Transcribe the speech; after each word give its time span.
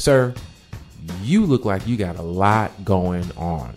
Sir, 0.00 0.32
you 1.22 1.44
look 1.44 1.66
like 1.66 1.86
you 1.86 1.98
got 1.98 2.16
a 2.16 2.22
lot 2.22 2.86
going 2.86 3.30
on. 3.36 3.74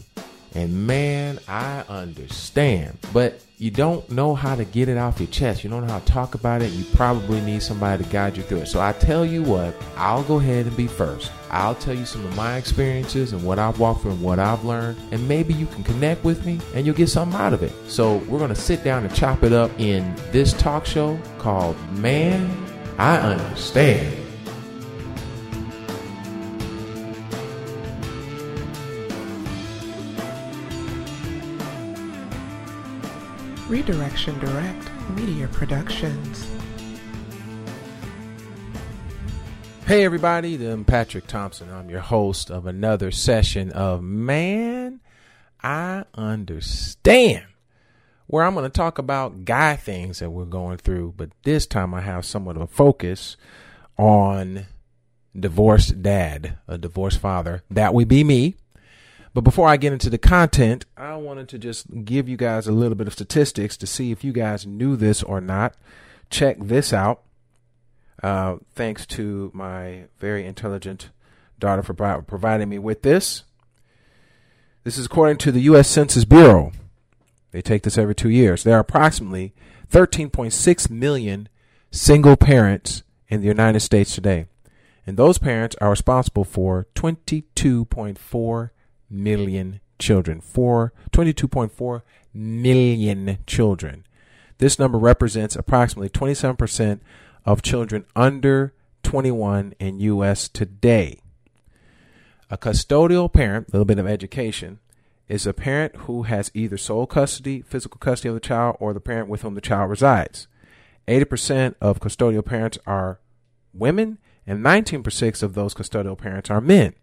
And 0.55 0.87
man, 0.87 1.37
I 1.49 1.83
understand. 1.89 2.97
But 3.11 3.43
you 3.57 3.71
don't 3.71 4.09
know 4.09 4.33
how 4.33 4.55
to 4.55 4.63
get 4.63 4.87
it 4.87 4.97
off 4.97 5.19
your 5.19 5.27
chest. 5.27 5.65
You 5.65 5.69
don't 5.69 5.85
know 5.85 5.91
how 5.91 5.99
to 5.99 6.05
talk 6.05 6.33
about 6.33 6.61
it. 6.61 6.71
You 6.71 6.85
probably 6.95 7.41
need 7.41 7.61
somebody 7.61 8.05
to 8.05 8.09
guide 8.09 8.37
you 8.37 8.43
through 8.43 8.59
it. 8.59 8.67
So 8.67 8.79
I 8.79 8.93
tell 8.93 9.25
you 9.25 9.43
what, 9.43 9.75
I'll 9.97 10.23
go 10.23 10.39
ahead 10.39 10.65
and 10.65 10.77
be 10.77 10.87
first. 10.87 11.29
I'll 11.51 11.75
tell 11.75 11.93
you 11.93 12.05
some 12.05 12.25
of 12.25 12.33
my 12.37 12.55
experiences 12.55 13.33
and 13.33 13.43
what 13.43 13.59
I've 13.59 13.81
walked 13.81 14.03
through 14.03 14.11
and 14.11 14.21
what 14.21 14.39
I've 14.39 14.63
learned. 14.63 14.97
And 15.11 15.27
maybe 15.27 15.53
you 15.53 15.65
can 15.65 15.83
connect 15.83 16.23
with 16.23 16.45
me 16.45 16.57
and 16.73 16.85
you'll 16.85 16.95
get 16.95 17.09
something 17.09 17.37
out 17.37 17.51
of 17.51 17.63
it. 17.63 17.73
So 17.89 18.19
we're 18.29 18.39
going 18.39 18.47
to 18.47 18.55
sit 18.55 18.81
down 18.85 19.03
and 19.03 19.13
chop 19.13 19.43
it 19.43 19.51
up 19.51 19.77
in 19.77 20.15
this 20.31 20.53
talk 20.53 20.85
show 20.85 21.19
called 21.37 21.75
Man, 21.97 22.49
I 22.97 23.17
Understand. 23.17 24.22
Redirection 33.73 34.37
Direct 34.37 35.09
Media 35.15 35.47
Productions. 35.47 36.47
Hey 39.87 40.05
everybody, 40.05 40.63
I'm 40.63 40.85
Patrick 40.85 41.25
Thompson. 41.25 41.71
I'm 41.71 41.89
your 41.89 42.01
host 42.01 42.51
of 42.51 42.67
another 42.67 43.09
session 43.09 43.71
of 43.71 44.03
Man, 44.03 45.01
I 45.63 46.05
Understand, 46.13 47.47
where 48.27 48.43
I'm 48.43 48.53
going 48.53 48.61
to 48.61 48.69
talk 48.69 48.99
about 48.99 49.43
guy 49.43 49.75
things 49.75 50.19
that 50.19 50.29
we're 50.29 50.45
going 50.45 50.77
through, 50.77 51.15
but 51.17 51.31
this 51.41 51.65
time 51.65 51.95
I 51.95 52.01
have 52.01 52.25
somewhat 52.25 52.57
of 52.57 52.61
a 52.61 52.67
focus 52.67 53.37
on 53.97 54.67
divorced 55.35 56.03
dad, 56.03 56.59
a 56.67 56.77
divorced 56.77 57.17
father. 57.17 57.63
That 57.71 57.95
would 57.95 58.07
be 58.07 58.23
me. 58.23 58.53
But 59.33 59.43
before 59.43 59.67
I 59.67 59.77
get 59.77 59.93
into 59.93 60.09
the 60.09 60.19
content, 60.19 60.85
I 60.95 61.15
wanted 61.15 61.49
to 61.49 61.57
just 61.57 62.05
give 62.05 62.29
you 62.29 62.37
guys 62.37 62.67
a 62.67 62.71
little 62.71 62.95
bit 62.95 63.07
of 63.07 63.13
statistics 63.13 63.75
to 63.77 63.87
see 63.87 64.11
if 64.11 64.23
you 64.23 64.31
guys 64.31 64.67
knew 64.67 64.95
this 64.95 65.23
or 65.23 65.41
not. 65.41 65.75
Check 66.29 66.57
this 66.59 66.93
out. 66.93 67.23
Uh, 68.21 68.57
thanks 68.73 69.05
to 69.07 69.51
my 69.53 70.05
very 70.19 70.45
intelligent 70.45 71.09
daughter 71.59 71.81
for 71.81 71.93
providing 71.93 72.69
me 72.69 72.77
with 72.77 73.01
this. 73.01 73.43
This 74.83 74.97
is 74.97 75.07
according 75.07 75.37
to 75.37 75.51
the 75.51 75.61
U.S. 75.61 75.87
Census 75.87 76.25
Bureau. 76.25 76.71
They 77.51 77.61
take 77.61 77.83
this 77.83 77.97
every 77.97 78.15
two 78.15 78.29
years. 78.29 78.63
There 78.63 78.75
are 78.75 78.81
approximately 78.81 79.53
13.6 79.91 80.89
million 80.89 81.49
single 81.91 82.35
parents 82.35 83.03
in 83.29 83.41
the 83.41 83.47
United 83.47 83.79
States 83.79 84.13
today. 84.13 84.45
And 85.05 85.17
those 85.17 85.37
parents 85.37 85.75
are 85.81 85.89
responsible 85.89 86.43
for 86.43 86.87
22.4 86.95 88.69
million 89.13 89.79
children. 89.99 90.41
Four, 90.41 90.91
22.4 91.11 92.01
million 92.33 93.37
children. 93.45 94.05
This 94.57 94.79
number 94.79 94.97
represents 94.97 95.55
approximately 95.55 96.09
27% 96.09 96.99
of 97.45 97.61
children 97.61 98.05
under 98.15 98.73
21 99.03 99.73
in 99.79 99.99
U.S. 99.99 100.47
today. 100.47 101.19
A 102.49 102.57
custodial 102.57 103.31
parent, 103.31 103.67
a 103.67 103.71
little 103.71 103.85
bit 103.85 103.99
of 103.99 104.07
education, 104.07 104.79
is 105.27 105.47
a 105.47 105.53
parent 105.53 105.95
who 105.95 106.23
has 106.23 106.51
either 106.53 106.77
sole 106.77 107.07
custody, 107.07 107.61
physical 107.61 107.97
custody 107.97 108.29
of 108.29 108.35
the 108.35 108.39
child, 108.39 108.77
or 108.79 108.93
the 108.93 108.99
parent 108.99 109.29
with 109.29 109.41
whom 109.41 109.55
the 109.55 109.61
child 109.61 109.89
resides. 109.89 110.47
80% 111.07 111.75
of 111.81 111.99
custodial 111.99 112.45
parents 112.45 112.77
are 112.85 113.19
women, 113.73 114.17
and 114.45 114.63
19% 114.63 115.43
of 115.43 115.53
those 115.53 115.73
custodial 115.73 116.17
parents 116.17 116.49
are 116.49 116.61
men. 116.61 116.93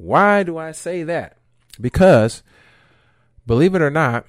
Why 0.00 0.44
do 0.44 0.56
I 0.56 0.72
say 0.72 1.02
that? 1.02 1.36
Because, 1.78 2.42
believe 3.46 3.74
it 3.74 3.82
or 3.82 3.90
not, 3.90 4.24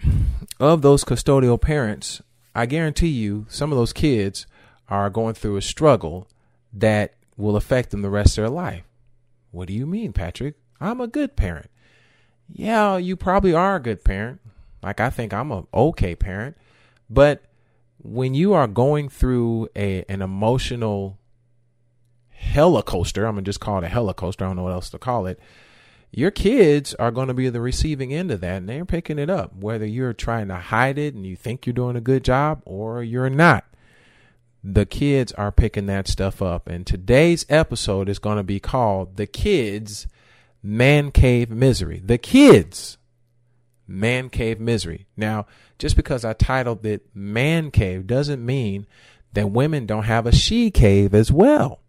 of 0.60 0.82
those 0.82 1.06
custodial 1.06 1.60
parents, 1.62 2.22
I 2.54 2.66
guarantee 2.66 3.08
you 3.08 3.46
some 3.48 3.72
of 3.72 3.78
those 3.78 3.94
kids 3.94 4.46
are 4.90 5.10
going 5.10 5.34
through 5.34 5.56
a 5.56 5.62
struggle 5.62 6.28
that 6.74 7.14
will 7.38 7.56
affect 7.56 7.92
them 7.92 8.02
the 8.02 8.10
rest 8.10 8.38
of 8.38 8.42
their 8.42 8.50
life. 8.50 8.84
What 9.52 9.70
do 9.70 9.74
you 9.74 9.88
mean, 9.88 10.12
Patrick? 10.12 10.56
I'm 10.82 11.00
a 11.00 11.08
good 11.08 11.38
parent. 11.38 11.70
Yeah, 12.50 12.98
you 12.98 13.16
probably 13.16 13.54
are 13.54 13.78
a 13.78 13.82
good 13.82 14.04
parent. 14.04 14.42
Like 14.84 15.00
I 15.00 15.10
think 15.10 15.34
I'm 15.34 15.52
a 15.52 15.64
okay 15.74 16.16
parent, 16.16 16.58
but 17.10 17.44
when 18.04 18.34
you 18.34 18.52
are 18.52 18.68
going 18.68 19.08
through 19.08 19.70
a 19.76 20.04
an 20.10 20.22
emotional 20.22 21.18
helicoaster, 22.42 23.28
I'm 23.28 23.36
gonna 23.36 23.44
just 23.44 23.60
call 23.60 23.78
it 23.78 23.86
a 23.86 23.90
helicoaster. 23.90 24.44
I 24.44 24.48
don't 24.48 24.56
know 24.56 24.64
what 24.64 24.74
else 24.74 24.90
to 24.92 25.00
call 25.00 25.26
it. 25.26 25.40
Your 26.14 26.32
kids 26.32 26.94
are 26.96 27.12
going 27.12 27.30
to 27.30 27.34
be 27.34 27.48
the 27.48 27.62
receiving 27.62 28.14
end 28.14 28.32
of 28.32 28.42
that, 28.42 28.58
and 28.58 28.68
they're 28.68 28.84
picking 28.84 29.18
it 29.18 29.30
up. 29.30 29.56
Whether 29.56 29.86
you're 29.86 30.12
trying 30.12 30.50
to 30.50 30.56
hide 30.56 30.98
it 30.98 31.14
and 31.14 31.26
you 31.26 31.38
think 31.38 31.66
you're 31.66 31.72
doing 31.72 31.96
a 31.96 32.02
good 32.02 32.26
job, 32.26 32.62
or 32.66 33.02
you're 33.02 33.30
not, 33.30 33.64
the 34.62 34.86
kids 34.86 35.32
are 35.34 35.54
picking 35.54 35.86
that 35.86 36.10
stuff 36.10 36.42
up. 36.42 36.68
And 36.68 36.86
today's 36.86 37.46
episode 37.48 38.10
is 38.10 38.20
going 38.20 38.36
to 38.36 38.44
be 38.44 38.60
called 38.60 39.16
"The 39.16 39.28
Kids 39.28 40.08
Man 40.62 41.12
Cave 41.12 41.50
Misery." 41.50 42.02
The 42.04 42.18
kids 42.18 42.98
man 43.92 44.30
cave 44.30 44.60
misery. 44.60 45.08
Now, 45.16 45.46
just 45.78 45.96
because 45.96 46.26
I 46.26 46.34
titled 46.34 46.86
it 46.86 47.06
man 47.14 47.72
cave 47.72 48.08
doesn't 48.08 48.44
mean 48.44 48.88
that 49.34 49.52
women 49.52 49.86
don't 49.86 50.04
have 50.04 50.26
a 50.26 50.32
she 50.32 50.72
cave 50.72 51.14
as 51.14 51.32
well. 51.32 51.81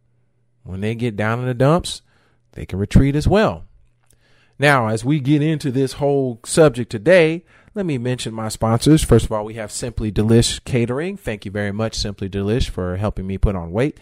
When 0.64 0.80
they 0.80 0.94
get 0.94 1.16
down 1.16 1.40
in 1.40 1.46
the 1.46 1.54
dumps, 1.54 2.02
they 2.52 2.66
can 2.66 2.78
retreat 2.78 3.16
as 3.16 3.26
well. 3.26 3.64
Now, 4.58 4.88
as 4.88 5.04
we 5.04 5.18
get 5.18 5.42
into 5.42 5.70
this 5.70 5.94
whole 5.94 6.40
subject 6.44 6.90
today, 6.90 7.44
let 7.74 7.86
me 7.86 7.98
mention 7.98 8.34
my 8.34 8.48
sponsors. 8.48 9.02
First 9.02 9.24
of 9.24 9.32
all, 9.32 9.44
we 9.44 9.54
have 9.54 9.72
Simply 9.72 10.12
Delish 10.12 10.62
Catering. 10.64 11.16
Thank 11.16 11.44
you 11.44 11.50
very 11.50 11.72
much, 11.72 11.96
Simply 11.96 12.28
Delish, 12.28 12.68
for 12.68 12.96
helping 12.96 13.26
me 13.26 13.38
put 13.38 13.56
on 13.56 13.72
weight. 13.72 13.98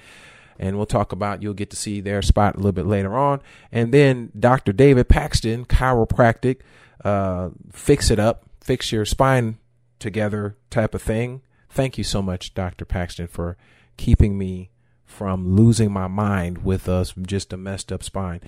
And 0.59 0.77
we'll 0.77 0.87
talk 0.87 1.13
about, 1.13 1.43
you'll 1.43 1.55
get 1.55 1.71
to 1.71 1.77
see 1.77 2.01
their 2.01 2.21
spot 2.21 2.55
a 2.55 2.59
little 2.59 2.73
bit 2.73 2.87
later 2.87 3.17
on. 3.17 3.41
And 3.73 3.95
then 3.95 4.33
Dr. 4.39 4.73
David 4.73 5.09
Paxton, 5.09 5.65
chiropractic, 5.65 6.59
uh, 7.05 7.51
fix 7.73 8.11
it 8.11 8.19
up, 8.19 8.45
fix 8.61 8.93
your 8.93 9.07
spine 9.07 9.57
together 9.99 10.57
type 10.69 10.95
of 10.95 11.01
thing. 11.01 11.41
Thank 11.71 11.97
you 11.97 12.05
so 12.05 12.21
much, 12.21 12.53
Dr. 12.53 12.85
Paxton, 12.85 13.29
for 13.29 13.57
keeping 13.97 14.37
me 14.37 14.71
from 15.11 15.57
losing 15.57 15.93
my 15.93 16.07
mind 16.07 16.65
with 16.65 16.89
us 16.89 17.13
just 17.23 17.53
a 17.53 17.57
messed 17.57 17.93
up 17.93 18.03
spine. 18.03 18.41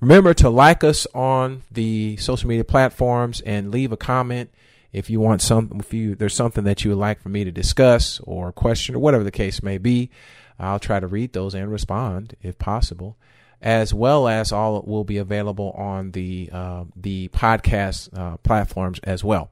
Remember 0.00 0.34
to 0.34 0.50
like 0.50 0.84
us 0.84 1.06
on 1.14 1.62
the 1.70 2.16
social 2.18 2.48
media 2.48 2.64
platforms 2.64 3.40
and 3.40 3.70
leave 3.70 3.90
a 3.90 3.96
comment 3.96 4.50
if 4.92 5.08
you 5.08 5.20
want 5.20 5.40
some 5.40 5.70
if 5.80 5.94
you 5.94 6.14
there's 6.14 6.34
something 6.34 6.64
that 6.64 6.84
you 6.84 6.90
would 6.90 6.98
like 6.98 7.20
for 7.20 7.28
me 7.28 7.44
to 7.44 7.52
discuss 7.52 8.20
or 8.24 8.52
question 8.52 8.94
or 8.94 8.98
whatever 8.98 9.24
the 9.24 9.30
case 9.30 9.62
may 9.62 9.78
be. 9.78 10.10
I'll 10.58 10.78
try 10.78 11.00
to 11.00 11.06
read 11.06 11.32
those 11.32 11.54
and 11.54 11.70
respond 11.70 12.36
if 12.42 12.58
possible. 12.58 13.16
As 13.62 13.92
well 13.92 14.28
as 14.28 14.52
all 14.52 14.82
will 14.82 15.04
be 15.04 15.18
available 15.18 15.70
on 15.72 16.12
the 16.12 16.50
uh, 16.52 16.84
the 16.96 17.28
podcast 17.28 18.16
uh, 18.16 18.36
platforms 18.38 19.00
as 19.04 19.22
well. 19.22 19.50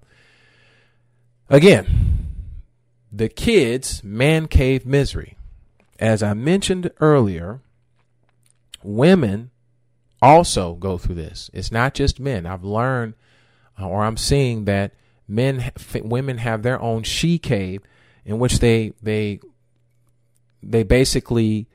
Again, 1.51 2.29
the 3.11 3.29
kids 3.29 4.05
man 4.05 4.49
cave 4.49 4.85
misery 4.85 5.38
as 5.99 6.23
I 6.23 6.35
mentioned 6.35 6.91
earlier, 7.01 7.61
women 8.83 9.51
also 10.21 10.75
go 10.75 10.99
through 10.99 11.17
this. 11.17 11.51
It's 11.53 11.73
not 11.73 11.95
just 11.95 12.21
men. 12.21 12.47
I've 12.47 12.65
learned 12.65 13.15
uh, 13.81 13.89
or 13.89 14.05
I'm 14.05 14.17
seeing 14.17 14.65
that 14.65 14.93
men 15.27 15.71
women 15.95 16.39
have 16.39 16.63
their 16.63 16.81
own 16.81 17.03
she 17.03 17.39
cave 17.39 17.83
in 18.25 18.39
which 18.39 18.59
they 18.59 18.93
they 19.03 19.41
they 20.63 20.83
basically 20.83 21.69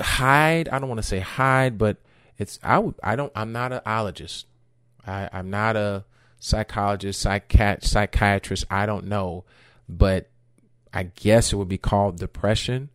hide, 0.00 0.68
I 0.68 0.78
don't 0.78 0.88
want 0.88 1.00
to 1.00 1.06
say 1.06 1.20
hide, 1.20 1.78
but 1.78 1.98
it's 2.38 2.58
I 2.62 2.82
I 3.02 3.16
don't 3.16 3.32
I'm 3.34 3.52
not 3.52 3.72
an 3.72 3.80
ologist. 3.86 4.44
I 5.06 5.28
I'm 5.32 5.50
not 5.50 5.76
a 5.76 6.04
psychologist, 6.38 7.24
psychiat- 7.24 7.84
psychiatrist, 7.84 8.64
I 8.70 8.86
don't 8.86 9.06
know, 9.06 9.44
but 9.88 10.30
I 10.92 11.04
guess 11.04 11.52
it 11.52 11.56
would 11.56 11.68
be 11.68 11.78
called 11.78 12.18
depression 12.18 12.90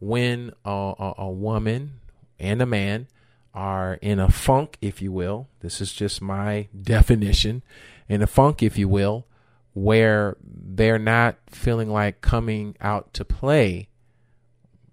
when 0.00 0.52
a, 0.64 0.70
a, 0.98 1.14
a 1.18 1.30
woman 1.30 2.00
and 2.38 2.62
a 2.62 2.66
man 2.66 3.08
are 3.54 3.94
in 3.94 4.18
a 4.18 4.30
funk, 4.30 4.76
if 4.80 5.02
you 5.02 5.10
will. 5.10 5.48
This 5.60 5.80
is 5.80 5.92
just 5.92 6.22
my 6.22 6.68
definition. 6.80 7.62
In 8.08 8.22
a 8.22 8.26
funk, 8.26 8.62
if 8.62 8.78
you 8.78 8.88
will, 8.88 9.26
where 9.74 10.36
they're 10.42 10.98
not 10.98 11.36
feeling 11.48 11.90
like 11.90 12.20
coming 12.20 12.76
out 12.80 13.12
to 13.14 13.24
play. 13.24 13.88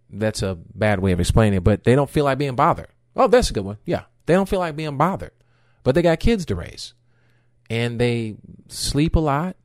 That's 0.09 0.41
a 0.41 0.55
bad 0.55 0.99
way 0.99 1.11
of 1.11 1.19
explaining 1.19 1.57
it, 1.57 1.63
but 1.63 1.83
they 1.83 1.95
don't 1.95 2.09
feel 2.09 2.25
like 2.25 2.37
being 2.37 2.55
bothered. 2.55 2.89
Oh, 3.15 3.27
that's 3.27 3.49
a 3.49 3.53
good 3.53 3.65
one. 3.65 3.77
Yeah. 3.85 4.03
They 4.25 4.33
don't 4.33 4.49
feel 4.49 4.59
like 4.59 4.75
being 4.75 4.97
bothered, 4.97 5.31
but 5.83 5.93
they 5.93 6.01
got 6.01 6.19
kids 6.19 6.45
to 6.45 6.55
raise 6.55 6.93
and 7.69 7.99
they 7.99 8.37
sleep 8.67 9.15
a 9.15 9.19
lot. 9.19 9.55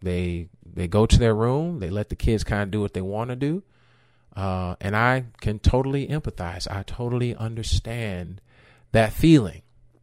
They, 0.00 0.48
they 0.66 0.88
go 0.88 1.06
to 1.06 1.18
their 1.18 1.34
room. 1.34 1.78
They 1.78 1.88
let 1.88 2.10
the 2.10 2.16
kids 2.16 2.44
kind 2.44 2.62
of 2.62 2.70
do 2.70 2.80
what 2.80 2.92
they 2.92 3.00
want 3.00 3.30
to 3.30 3.36
do 3.36 3.62
Uh, 4.34 4.76
and 4.80 4.96
I 4.96 5.24
can 5.40 5.58
totally 5.58 6.06
empathize. 6.06 6.66
I 6.70 6.82
totally 6.84 7.34
understand 7.36 8.40
that 8.92 9.12
feeling. 9.12 9.62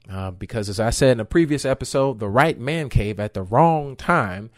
Uh, 0.10 0.32
because 0.32 0.70
as 0.70 0.80
I 0.80 0.90
said 0.90 1.12
in 1.12 1.20
a 1.20 1.26
previous 1.26 1.66
episode, 1.66 2.20
the 2.20 2.30
right 2.30 2.60
man 2.60 2.90
cave 2.90 3.20
at 3.20 3.34
the 3.34 3.44
wrong 3.44 3.96
time, 3.96 4.50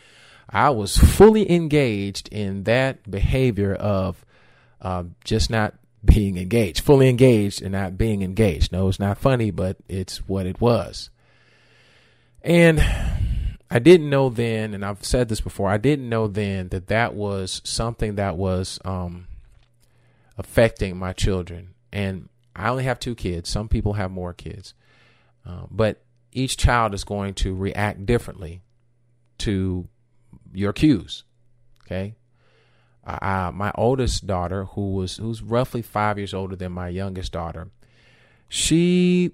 I 0.49 0.69
was 0.69 0.97
fully 0.97 1.49
engaged 1.49 2.29
in 2.29 2.63
that 2.63 3.09
behavior 3.09 3.73
of 3.73 4.25
uh, 4.81 5.03
just 5.23 5.49
not 5.49 5.75
being 6.03 6.37
engaged, 6.37 6.83
fully 6.83 7.09
engaged 7.09 7.61
and 7.61 7.73
not 7.73 7.97
being 7.97 8.21
engaged. 8.21 8.71
No, 8.71 8.87
it's 8.87 8.99
not 8.99 9.17
funny, 9.17 9.51
but 9.51 9.77
it's 9.87 10.27
what 10.27 10.45
it 10.45 10.59
was. 10.59 11.09
And 12.41 12.81
I 13.69 13.79
didn't 13.79 14.09
know 14.09 14.29
then, 14.29 14.73
and 14.73 14.83
I've 14.83 15.05
said 15.05 15.29
this 15.29 15.41
before, 15.41 15.69
I 15.69 15.77
didn't 15.77 16.09
know 16.09 16.27
then 16.27 16.69
that 16.69 16.87
that 16.87 17.13
was 17.13 17.61
something 17.63 18.15
that 18.15 18.35
was 18.35 18.79
um, 18.83 19.27
affecting 20.41 20.97
my 20.97 21.13
children. 21.13 21.75
And 21.93 22.29
I 22.55 22.69
only 22.69 22.83
have 22.83 22.99
two 22.99 23.15
kids. 23.15 23.49
Some 23.49 23.67
people 23.69 23.93
have 23.93 24.11
more 24.11 24.33
kids. 24.33 24.73
Uh, 25.45 25.65
but 25.69 26.01
each 26.31 26.57
child 26.57 26.93
is 26.93 27.03
going 27.03 27.33
to 27.35 27.53
react 27.55 28.05
differently 28.05 28.61
to 29.39 29.87
your 30.53 30.73
cues. 30.73 31.23
Okay. 31.83 32.15
My 33.05 33.71
oldest 33.75 34.27
daughter, 34.27 34.65
who 34.65 34.93
was 34.93 35.17
who's 35.17 35.41
roughly 35.41 35.81
five 35.81 36.17
years 36.17 36.33
older 36.33 36.55
than 36.55 36.71
my 36.71 36.89
youngest 36.89 37.31
daughter, 37.31 37.69
she, 38.47 39.31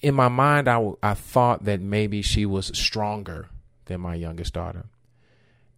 in 0.00 0.14
my 0.14 0.28
mind, 0.28 0.68
I, 0.68 0.92
I 1.02 1.14
thought 1.14 1.64
that 1.64 1.80
maybe 1.80 2.22
she 2.22 2.44
was 2.44 2.76
stronger 2.76 3.48
than 3.86 4.00
my 4.00 4.14
youngest 4.16 4.54
daughter, 4.54 4.86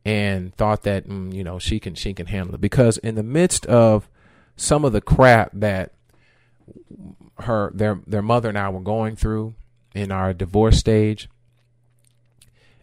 and 0.04 0.54
thought 0.54 0.82
that 0.82 1.08
mm, 1.08 1.32
you 1.32 1.42
know 1.42 1.58
she 1.58 1.80
can 1.80 1.94
she 1.94 2.12
can 2.12 2.26
handle 2.26 2.54
it 2.54 2.60
because 2.60 2.98
in 2.98 3.14
the 3.14 3.22
midst 3.22 3.66
of 3.66 4.08
some 4.56 4.84
of 4.84 4.92
the 4.92 5.00
crap 5.00 5.50
that 5.54 5.92
her 7.38 7.70
their 7.74 8.00
their 8.06 8.22
mother 8.22 8.48
and 8.48 8.58
I 8.58 8.68
were 8.68 8.80
going 8.80 9.16
through 9.16 9.54
in 9.94 10.12
our 10.12 10.32
divorce 10.32 10.78
stage, 10.78 11.28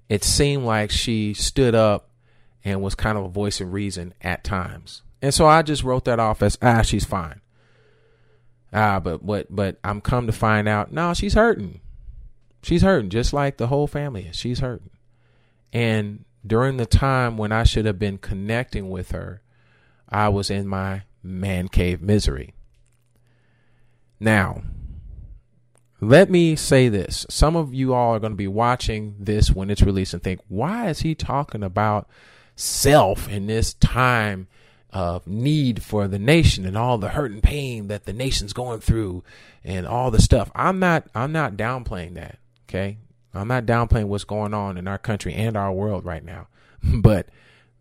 it 0.09 0.23
seemed 0.23 0.65
like 0.65 0.91
she 0.91 1.33
stood 1.33 1.75
up 1.75 2.09
and 2.63 2.81
was 2.81 2.95
kind 2.95 3.17
of 3.17 3.25
a 3.25 3.29
voice 3.29 3.61
of 3.61 3.73
reason 3.73 4.13
at 4.21 4.43
times. 4.43 5.01
And 5.21 5.33
so 5.33 5.45
I 5.45 5.61
just 5.61 5.83
wrote 5.83 6.05
that 6.05 6.19
off 6.19 6.41
as 6.41 6.57
ah, 6.61 6.81
she's 6.81 7.05
fine. 7.05 7.41
Ah, 8.73 8.99
but 8.99 9.21
what 9.21 9.47
but 9.53 9.77
I'm 9.83 10.01
come 10.01 10.27
to 10.27 10.33
find 10.33 10.67
out, 10.67 10.91
no, 10.91 11.13
she's 11.13 11.33
hurting. 11.33 11.81
She's 12.63 12.83
hurting, 12.83 13.09
just 13.09 13.33
like 13.33 13.57
the 13.57 13.67
whole 13.67 13.87
family 13.87 14.27
is. 14.27 14.35
She's 14.35 14.59
hurting. 14.59 14.91
And 15.73 16.25
during 16.45 16.77
the 16.77 16.85
time 16.85 17.37
when 17.37 17.51
I 17.51 17.63
should 17.63 17.85
have 17.85 17.99
been 17.99 18.17
connecting 18.17 18.89
with 18.89 19.11
her, 19.11 19.41
I 20.09 20.29
was 20.29 20.49
in 20.49 20.67
my 20.67 21.03
man 21.23 21.67
cave 21.67 22.01
misery. 22.01 22.53
Now, 24.19 24.63
let 25.99 26.29
me 26.29 26.55
say 26.55 26.89
this. 26.89 27.25
Some 27.29 27.55
of 27.55 27.73
you 27.73 27.93
all 27.93 28.15
are 28.15 28.19
going 28.19 28.33
to 28.33 28.37
be 28.37 28.47
watching 28.47 29.15
this 29.19 29.51
when 29.51 29.69
it's 29.69 29.83
released 29.83 30.13
and 30.13 30.23
think, 30.23 30.41
why 30.47 30.89
is 30.89 31.01
he 31.01 31.13
talking 31.13 31.63
about 31.63 32.09
self 32.55 33.29
in 33.29 33.47
this 33.47 33.73
time 33.75 34.47
of 34.91 35.25
need 35.25 35.81
for 35.81 36.07
the 36.07 36.19
nation 36.19 36.65
and 36.65 36.77
all 36.77 36.97
the 36.97 37.09
hurt 37.09 37.31
and 37.31 37.41
pain 37.41 37.87
that 37.87 38.05
the 38.05 38.13
nation's 38.13 38.51
going 38.51 38.79
through 38.79 39.23
and 39.63 39.85
all 39.85 40.09
the 40.09 40.21
stuff? 40.21 40.51
I'm 40.55 40.79
not 40.79 41.07
I'm 41.13 41.31
not 41.31 41.55
downplaying 41.55 42.15
that, 42.15 42.39
okay? 42.67 42.97
I'm 43.33 43.47
not 43.47 43.65
downplaying 43.65 44.05
what's 44.05 44.23
going 44.23 44.53
on 44.53 44.77
in 44.77 44.87
our 44.87 44.97
country 44.97 45.33
and 45.33 45.55
our 45.55 45.71
world 45.71 46.05
right 46.05 46.23
now. 46.23 46.47
but 46.83 47.27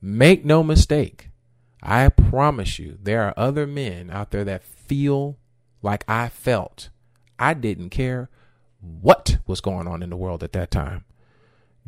make 0.00 0.44
no 0.44 0.62
mistake, 0.62 1.31
I 1.82 2.08
promise 2.08 2.79
you 2.79 2.99
there 3.02 3.23
are 3.25 3.35
other 3.37 3.67
men 3.67 4.11
out 4.11 4.31
there 4.31 4.44
that 4.44 4.62
feel 4.62 5.38
like 5.82 6.05
I 6.08 6.29
felt. 6.29 6.91
I 7.38 7.55
didn't 7.55 7.91
care 7.91 8.29
what 8.81 9.38
was 9.47 9.61
going 9.61 9.87
on 9.87 10.02
in 10.02 10.11
the 10.11 10.17
world 10.17 10.43
at 10.43 10.52
that 10.52 10.70
time. 10.70 11.05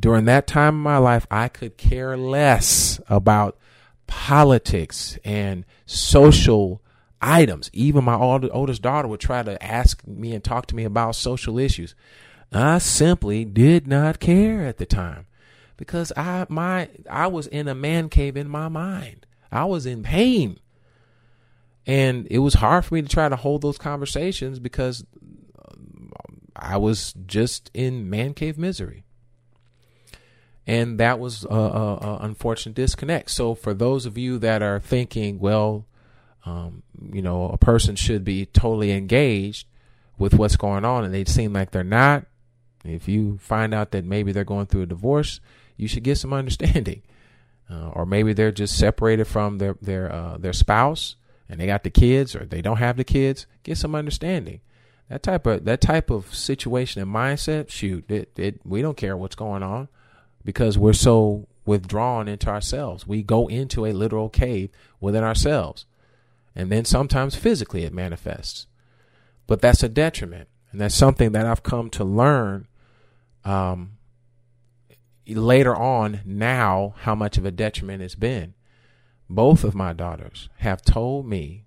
During 0.01 0.25
that 0.25 0.47
time 0.47 0.77
in 0.77 0.81
my 0.81 0.97
life, 0.97 1.27
I 1.31 1.49
could 1.49 1.77
care 1.77 2.17
less 2.17 3.01
about 3.09 3.59
politics 4.07 5.19
and 5.25 5.65
social 5.87 6.83
items. 7.21 7.71
Even 7.73 8.05
my 8.05 8.17
oldest 8.17 8.83
daughter 8.83 9.09
would 9.09 9.21
try 9.21 9.43
to 9.43 9.63
ask 9.63 10.07
me 10.07 10.35
and 10.35 10.43
talk 10.43 10.67
to 10.67 10.77
me 10.77 10.85
about 10.85 11.15
social 11.15 11.59
issues. 11.59 11.95
I 12.53 12.79
simply 12.79 13.45
did 13.45 13.87
not 13.87 14.21
care 14.21 14.67
at 14.67 14.79
the 14.79 14.87
time 14.87 15.27
because 15.77 16.13
I 16.17 16.47
my 16.49 16.89
I 17.09 17.27
was 17.27 17.47
in 17.47 17.69
a 17.69 17.75
man 17.75 18.09
cave 18.09 18.37
in 18.37 18.49
my 18.49 18.69
mind. 18.69 19.27
I 19.51 19.65
was 19.65 19.87
in 19.87 20.03
pain. 20.03 20.59
And 21.87 22.29
it 22.31 22.39
was 22.39 22.55
hard 22.55 22.85
for 22.85 22.95
me 22.95 23.03
to 23.03 23.09
try 23.09 23.29
to 23.29 23.37
hold 23.37 23.63
those 23.63 23.77
conversations 23.77 24.61
because 24.61 25.05
I 26.55 26.77
was 26.77 27.13
just 27.27 27.71
in 27.75 28.09
man 28.09 28.35
cave 28.35 28.57
misery. 28.57 29.05
And 30.65 31.01
that 31.01 31.19
was 31.19 31.45
a, 31.45 31.49
a, 31.49 31.97
a 31.97 32.19
unfortunate 32.21 32.77
disconnect. 32.77 33.31
So, 33.31 33.55
for 33.57 33.75
those 33.75 34.07
of 34.07 34.17
you 34.17 34.39
that 34.39 34.63
are 34.63 34.79
thinking, 34.79 35.41
well, 35.41 35.87
um, 36.45 36.85
you 37.13 37.21
know, 37.21 37.49
a 37.49 37.59
person 37.59 37.97
should 37.97 38.25
be 38.25 38.47
totally 38.47 38.93
engaged 38.93 39.67
with 40.19 40.35
what's 40.35 40.57
going 40.57 40.85
on 40.85 41.05
and 41.05 41.13
they 41.13 41.25
seem 41.25 41.53
like 41.53 41.73
they're 41.73 41.83
not, 41.83 42.27
if 42.85 43.09
you 43.09 43.39
find 43.39 43.73
out 43.73 43.93
that 43.93 44.05
maybe 44.05 44.33
they're 44.33 44.45
going 44.45 44.67
through 44.67 44.83
a 44.83 44.87
divorce, 44.87 45.41
you 45.77 45.89
should 45.89 46.03
get 46.03 46.19
some 46.19 46.33
understanding. 46.33 47.03
Uh, 47.71 47.89
or 47.91 48.05
maybe 48.05 48.33
they're 48.33 48.53
just 48.53 48.79
separated 48.79 49.27
from 49.27 49.59
their 49.59 49.77
their 49.81 50.13
uh, 50.13 50.37
their 50.37 50.53
spouse 50.53 51.17
and 51.49 51.61
they 51.61 51.67
got 51.67 51.85
the 51.85 51.91
kids 51.91 52.35
or 52.35 52.45
they 52.45 52.61
don't 52.61 52.79
have 52.79 52.97
the 52.97 53.05
kids, 53.05 53.47
get 53.63 53.79
some 53.79 53.95
understanding. 53.95 54.61
That 55.09 55.23
type 55.23 55.47
of 55.47 55.65
that 55.65 55.81
type 55.81 56.11
of 56.11 56.35
situation 56.35 57.03
and 57.03 57.15
mindset, 57.15 57.71
shoot, 57.71 58.11
it, 58.11 58.39
it 58.39 58.61
we 58.65 58.83
don't 58.83 58.97
care 58.97 59.17
what's 59.17 59.35
going 59.35 59.63
on 59.63 59.89
because 60.45 60.77
we're 60.79 60.93
so 60.93 61.47
withdrawn 61.65 62.29
into 62.29 62.49
ourselves. 62.49 63.07
We 63.07 63.23
go 63.23 63.49
into 63.49 63.87
a 63.87 63.93
literal 63.93 64.29
cave 64.29 64.71
within 65.01 65.23
ourselves. 65.23 65.87
And 66.55 66.71
then 66.71 66.85
sometimes 66.85 67.37
physically 67.37 67.85
it 67.85 67.93
manifests. 67.93 68.67
But 69.47 69.61
that's 69.61 69.83
a 69.83 69.89
detriment. 69.89 70.49
And 70.71 70.81
that's 70.81 70.95
something 70.95 71.33
that 71.33 71.47
I've 71.47 71.63
come 71.63 71.91
to 71.91 72.05
learn 72.05 72.67
um, 73.45 73.93
later 75.27 75.75
on 75.75 76.21
now 76.25 76.95
how 77.01 77.15
much 77.15 77.39
of 77.39 77.45
a 77.45 77.51
detriment 77.51 78.03
it's 78.03 78.15
been 78.15 78.55
both 79.29 79.65
of 79.65 79.75
my 79.75 79.93
daughters 79.93 80.49
have 80.59 80.83
told 80.83 81.27
me 81.27 81.65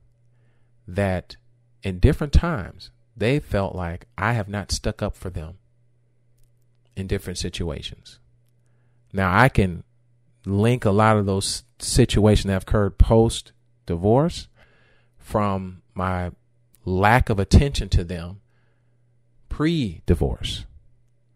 that 0.87 1.35
in 1.83 1.99
different 1.99 2.33
times 2.33 2.91
they 3.17 3.39
felt 3.39 3.75
like 3.75 4.07
I 4.17 4.33
have 4.33 4.49
not 4.49 4.71
stuck 4.71 5.01
up 5.01 5.15
for 5.15 5.29
them 5.29 5.57
in 6.95 7.07
different 7.07 7.39
situations. 7.39 8.19
Now 9.13 9.35
I 9.35 9.49
can 9.49 9.83
link 10.45 10.85
a 10.85 10.91
lot 10.91 11.17
of 11.17 11.25
those 11.25 11.63
situations 11.79 12.47
that 12.47 12.63
occurred 12.63 12.97
post 12.97 13.51
divorce 13.85 14.47
from 15.17 15.81
my 15.93 16.31
lack 16.83 17.29
of 17.29 17.39
attention 17.39 17.89
to 17.89 18.03
them 18.03 18.41
pre 19.49 20.01
divorce. 20.05 20.65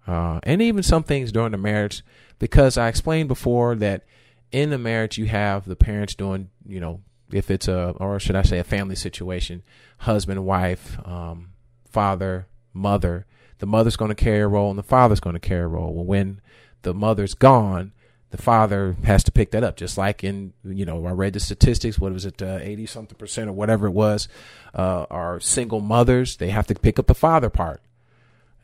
Uh, 0.10 0.40
and 0.44 0.62
even 0.62 0.82
some 0.82 1.04
things 1.04 1.32
during 1.32 1.52
the 1.52 1.58
marriage, 1.58 2.04
because 2.40 2.78
I 2.78 2.88
explained 2.88 3.28
before 3.28 3.76
that 3.76 4.04
in 4.52 4.70
the 4.70 4.78
marriage 4.78 5.18
you 5.18 5.26
have 5.26 5.66
the 5.66 5.76
parents 5.76 6.16
doing 6.16 6.50
you 6.66 6.80
know 6.80 7.02
if 7.32 7.52
it's 7.52 7.68
a 7.68 7.92
or 7.98 8.20
should 8.20 8.36
i 8.36 8.42
say 8.42 8.60
a 8.60 8.64
family 8.64 8.96
situation 8.96 9.62
husband 10.00 10.44
wife 10.46 10.98
um, 11.06 11.52
father 11.86 12.48
mother 12.74 13.26
the 13.60 13.68
mother's 13.68 13.98
going 13.98 14.10
to 14.10 14.16
carry 14.16 14.40
a 14.40 14.48
role 14.48 14.70
and 14.70 14.80
the 14.80 14.84
father's 14.84 15.20
going 15.20 15.34
to 15.34 15.40
carry 15.40 15.64
a 15.64 15.68
role. 15.68 15.94
Well 15.94 16.06
when 16.06 16.42
the 16.82 16.94
mother's 16.94 17.34
gone 17.34 17.92
the 18.32 18.38
father 18.38 18.96
has 19.04 19.24
to 19.24 19.32
pick 19.32 19.52
that 19.52 19.64
up 19.64 19.76
just 19.76 19.98
like 19.98 20.24
in 20.24 20.54
you 20.64 20.86
know 20.86 21.06
i 21.06 21.12
read 21.12 21.34
the 21.34 21.40
statistics 21.40 22.00
what 22.00 22.14
was 22.14 22.26
it 22.26 22.42
uh, 22.42 22.60
80 22.62 22.86
something 22.86 23.18
percent 23.18 23.50
or 23.50 23.54
whatever 23.54 23.88
it 23.88 23.92
was 23.92 24.28
uh, 24.74 25.06
are 25.10 25.40
single 25.40 25.82
mothers 25.82 26.38
they 26.38 26.50
have 26.50 26.68
to 26.68 26.76
pick 26.76 26.98
up 27.00 27.08
the 27.08 27.16
father 27.16 27.50
part 27.50 27.82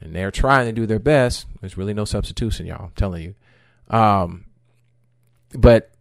and 0.05 0.15
they're 0.15 0.31
trying 0.31 0.65
to 0.67 0.71
do 0.71 0.85
their 0.85 0.99
best 0.99 1.45
there's 1.59 1.77
really 1.77 1.93
no 1.93 2.05
substitution 2.05 2.65
y'all 2.65 2.85
i'm 2.85 2.91
telling 2.91 3.23
you 3.23 3.35
um, 3.89 4.45
but 5.53 5.91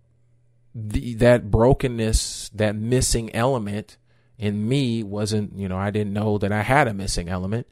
the, 0.74 1.14
that 1.14 1.50
brokenness, 1.50 2.50
that 2.54 2.74
missing 2.74 3.34
element 3.34 3.96
in 4.38 4.68
me 4.68 5.02
wasn't, 5.02 5.56
you 5.56 5.68
know, 5.68 5.78
I 5.78 5.90
didn't 5.90 6.12
know 6.12 6.38
that 6.38 6.52
I 6.52 6.62
had 6.62 6.88
a 6.88 6.94
missing 6.94 7.28
element. 7.28 7.66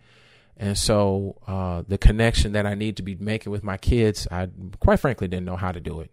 And 0.56 0.78
so 0.78 1.38
uh, 1.46 1.82
the 1.88 1.98
connection 1.98 2.52
that 2.52 2.66
I 2.66 2.74
need 2.74 2.96
to 2.98 3.02
be 3.02 3.16
making 3.16 3.50
with 3.50 3.64
my 3.64 3.76
kids, 3.76 4.28
I 4.30 4.48
quite 4.78 5.00
frankly 5.00 5.26
didn't 5.26 5.46
know 5.46 5.56
how 5.56 5.72
to 5.72 5.80
do 5.80 6.00
it. 6.00 6.10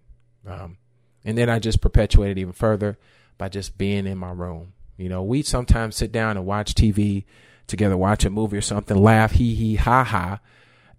Um, 0.47 0.77
and 1.23 1.37
then 1.37 1.49
I 1.49 1.59
just 1.59 1.81
perpetuated 1.81 2.39
even 2.39 2.53
further 2.53 2.97
by 3.37 3.49
just 3.49 3.77
being 3.77 4.07
in 4.07 4.17
my 4.17 4.31
room. 4.31 4.73
You 4.97 5.09
know, 5.09 5.21
we 5.21 5.43
sometimes 5.43 5.95
sit 5.95 6.11
down 6.11 6.37
and 6.37 6.45
watch 6.45 6.73
TV 6.73 7.25
together, 7.69 7.95
watch 7.95 8.25
a 8.25 8.29
movie 8.29 8.57
or 8.57 8.61
something, 8.61 8.97
laugh, 8.97 9.31
hee 9.31 9.55
hee, 9.55 9.75
ha 9.75 10.03
ha. 10.03 10.39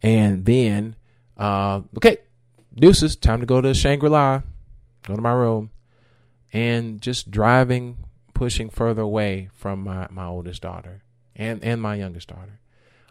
And 0.03 0.45
then, 0.47 0.97
uh, 1.37 1.83
okay, 1.97 2.19
deuces, 2.75 3.17
time 3.17 3.41
to 3.41 3.47
go 3.47 3.61
to 3.61 3.75
Shangri 3.75 4.09
La, 4.09 4.43
go 5.07 5.17
to 5.17 5.21
my 5.21 5.33
room. 5.33 5.71
and 6.53 7.01
just 7.01 7.31
driving, 7.31 7.97
pushing 8.35 8.71
further 8.71 9.03
away 9.03 9.51
from 9.55 9.85
my, 9.85 10.07
my 10.11 10.27
oldest 10.27 10.63
daughter 10.63 11.03
and, 11.37 11.63
and 11.63 11.81
my 11.81 11.95
youngest 11.95 12.29
daughter, 12.29 12.61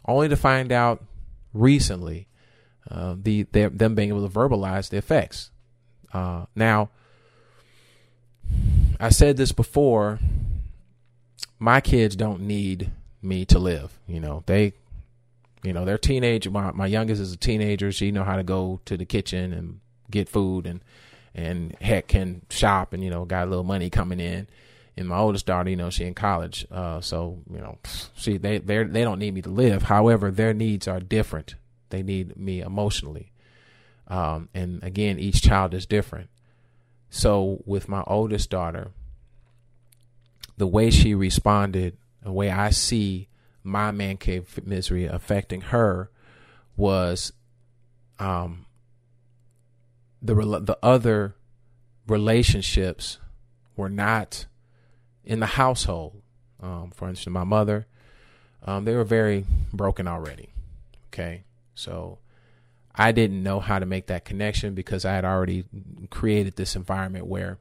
only 0.06 0.28
to 0.30 0.36
find 0.36 0.72
out 0.72 1.04
recently 1.54 2.28
uh, 2.90 3.16
the 3.18 3.44
them 3.44 3.96
being 3.96 4.10
able 4.10 4.28
to 4.28 4.34
verbalize 4.34 4.90
the 4.90 4.98
effects. 4.98 5.52
Uh, 6.14 6.46
now, 6.56 6.90
I 9.00 9.10
said 9.10 9.38
this 9.38 9.52
before. 9.52 10.20
My 11.62 11.82
kids 11.82 12.16
don't 12.16 12.42
need 12.42 12.92
me 13.22 13.46
to 13.46 13.60
live. 13.60 13.98
You 14.08 14.20
know, 14.20 14.44
they, 14.46 14.74
you 15.64 15.74
know, 15.74 15.86
they're 15.86 15.98
teenage. 15.98 16.48
My 16.50 16.72
my 16.72 16.88
youngest 16.88 17.22
is 17.22 17.34
a 17.34 17.38
teenager. 17.38 17.92
She 17.92 18.12
know 18.12 18.24
how 18.24 18.36
to 18.36 18.44
go 18.44 18.82
to 18.86 18.98
the 18.98 19.06
kitchen 19.06 19.54
and 19.54 19.80
get 20.10 20.30
food 20.30 20.66
and 20.66 20.82
and 21.36 21.76
heck 21.80 22.08
can 22.08 22.42
shop 22.50 22.94
and 22.94 23.04
you 23.04 23.10
know 23.10 23.26
got 23.26 23.48
a 23.48 23.50
little 23.50 23.64
money 23.64 23.90
coming 23.90 24.20
in. 24.20 24.48
And 24.98 25.08
my 25.08 25.18
oldest 25.18 25.46
daughter, 25.46 25.70
you 25.70 25.78
know, 25.78 25.90
she 25.90 26.04
in 26.04 26.14
college, 26.14 26.68
uh, 26.72 27.00
so 27.00 27.40
you 27.50 27.60
know, 27.60 27.78
she 28.16 28.38
they 28.38 28.58
they 28.58 28.84
they 28.84 29.04
don't 29.04 29.20
need 29.20 29.34
me 29.34 29.42
to 29.44 29.50
live. 29.50 29.84
However, 29.84 30.30
their 30.30 30.54
needs 30.54 30.88
are 30.88 31.00
different. 31.00 31.56
They 31.90 32.04
need 32.04 32.36
me 32.36 32.60
emotionally, 32.60 33.32
um, 34.08 34.50
and 34.54 34.84
again, 34.84 35.18
each 35.18 35.42
child 35.42 35.74
is 35.74 35.86
different. 35.86 36.30
So 37.10 37.64
with 37.66 37.88
my 37.88 38.04
oldest 38.06 38.50
daughter, 38.50 38.92
the 40.58 40.68
way 40.68 40.92
she 40.92 41.16
responded, 41.16 41.98
the 42.24 42.32
way 42.32 42.50
I 42.50 42.70
see 42.70 43.28
my 43.64 43.92
man 43.92 44.18
cave 44.18 44.60
misery 44.66 45.06
affecting 45.06 45.62
her, 45.62 46.10
was 46.76 47.34
um, 48.20 48.66
the 50.22 50.34
the 50.34 50.78
other 50.82 51.36
relationships 52.08 53.20
were 53.76 53.90
not 53.90 54.46
in 55.24 55.40
the 55.40 55.46
household. 55.46 56.22
Um, 56.62 56.92
for 56.92 57.08
instance, 57.08 57.34
my 57.34 57.44
mother, 57.44 57.88
um, 58.64 58.86
they 58.86 58.96
were 58.96 59.06
very 59.06 59.46
broken 59.72 60.08
already. 60.08 60.50
Okay, 61.08 61.44
so 61.76 62.20
I 62.94 63.12
didn't 63.12 63.42
know 63.42 63.60
how 63.60 63.80
to 63.80 63.86
make 63.86 64.08
that 64.08 64.26
connection 64.26 64.74
because 64.74 65.06
I 65.06 65.14
had 65.14 65.26
already 65.26 65.66
created 66.10 66.56
this 66.56 66.76
environment 66.76 67.28
where 67.28 67.58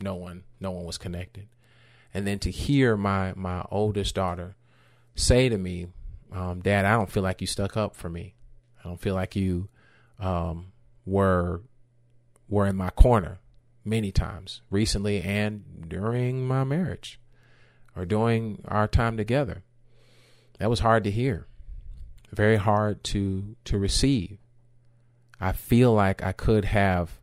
no 0.00 0.14
one, 0.14 0.44
no 0.60 0.70
one 0.70 0.84
was 0.84 0.98
connected. 0.98 1.48
And 2.16 2.26
then 2.26 2.38
to 2.38 2.50
hear 2.50 2.96
my 2.96 3.34
my 3.36 3.62
oldest 3.70 4.14
daughter 4.14 4.56
say 5.14 5.50
to 5.50 5.58
me, 5.58 5.88
um, 6.32 6.62
"Dad, 6.62 6.86
I 6.86 6.92
don't 6.92 7.10
feel 7.10 7.22
like 7.22 7.42
you 7.42 7.46
stuck 7.46 7.76
up 7.76 7.94
for 7.94 8.08
me. 8.08 8.32
I 8.80 8.88
don't 8.88 8.98
feel 8.98 9.14
like 9.14 9.36
you 9.36 9.68
um, 10.18 10.72
were 11.04 11.60
were 12.48 12.66
in 12.66 12.74
my 12.74 12.88
corner 12.88 13.40
many 13.84 14.12
times 14.12 14.62
recently 14.70 15.20
and 15.20 15.84
during 15.90 16.46
my 16.46 16.64
marriage 16.64 17.20
or 17.94 18.06
during 18.06 18.64
our 18.66 18.88
time 18.88 19.18
together. 19.18 19.62
That 20.58 20.70
was 20.70 20.80
hard 20.80 21.04
to 21.04 21.10
hear. 21.10 21.46
Very 22.32 22.56
hard 22.56 23.04
to 23.12 23.56
to 23.66 23.76
receive. 23.76 24.38
I 25.38 25.52
feel 25.52 25.92
like 25.92 26.22
I 26.22 26.32
could 26.32 26.64
have 26.64 27.20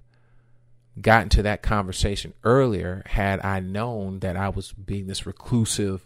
gotten 1.02 1.30
to 1.30 1.44
that 1.44 1.62
conversation 1.62 2.34
earlier 2.44 3.04
had 3.08 3.44
I 3.44 3.60
known 3.60 4.20
that 4.20 4.38
I 4.38 4.50
was 4.50 4.74
being 4.74 5.08
this 5.08 5.26
reclusive 5.26 6.06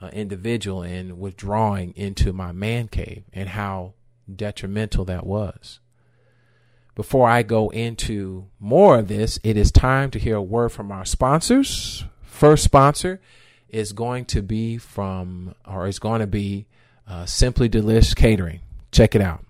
uh, 0.00 0.08
individual 0.08 0.82
and 0.82 1.18
withdrawing 1.18 1.92
into 1.96 2.32
my 2.32 2.52
man 2.52 2.88
cave 2.88 3.24
and 3.32 3.50
how 3.50 3.94
detrimental 4.34 5.04
that 5.04 5.26
was 5.26 5.80
before 6.94 7.28
I 7.28 7.42
go 7.42 7.70
into 7.70 8.46
more 8.60 8.98
of 8.98 9.08
this, 9.08 9.38
it 9.42 9.56
is 9.56 9.72
time 9.72 10.10
to 10.12 10.18
hear 10.18 10.36
a 10.36 10.42
word 10.42 10.70
from 10.70 10.92
our 10.92 11.04
sponsors. 11.04 12.04
First 12.22 12.64
sponsor 12.64 13.20
is 13.68 13.92
going 13.92 14.26
to 14.26 14.42
be 14.42 14.78
from, 14.78 15.54
or 15.66 15.88
is 15.88 15.98
going 15.98 16.20
to 16.20 16.26
be 16.26 16.66
uh, 17.08 17.26
Simply 17.26 17.68
Delish 17.68 18.14
Catering. 18.14 18.60
Check 18.92 19.14
it 19.14 19.20
out. 19.20 19.44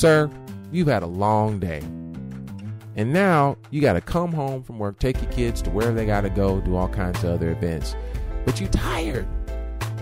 Sir, 0.00 0.30
you've 0.72 0.88
had 0.88 1.02
a 1.02 1.06
long 1.06 1.58
day. 1.58 1.80
And 2.96 3.12
now 3.12 3.58
you 3.70 3.82
got 3.82 3.92
to 3.92 4.00
come 4.00 4.32
home 4.32 4.62
from 4.62 4.78
work, 4.78 4.98
take 4.98 5.20
your 5.20 5.30
kids 5.30 5.60
to 5.60 5.70
wherever 5.70 5.94
they 5.94 6.06
got 6.06 6.22
to 6.22 6.30
go, 6.30 6.58
do 6.62 6.74
all 6.74 6.88
kinds 6.88 7.22
of 7.22 7.32
other 7.32 7.50
events. 7.50 7.94
But 8.46 8.58
you're 8.58 8.70
tired. 8.70 9.28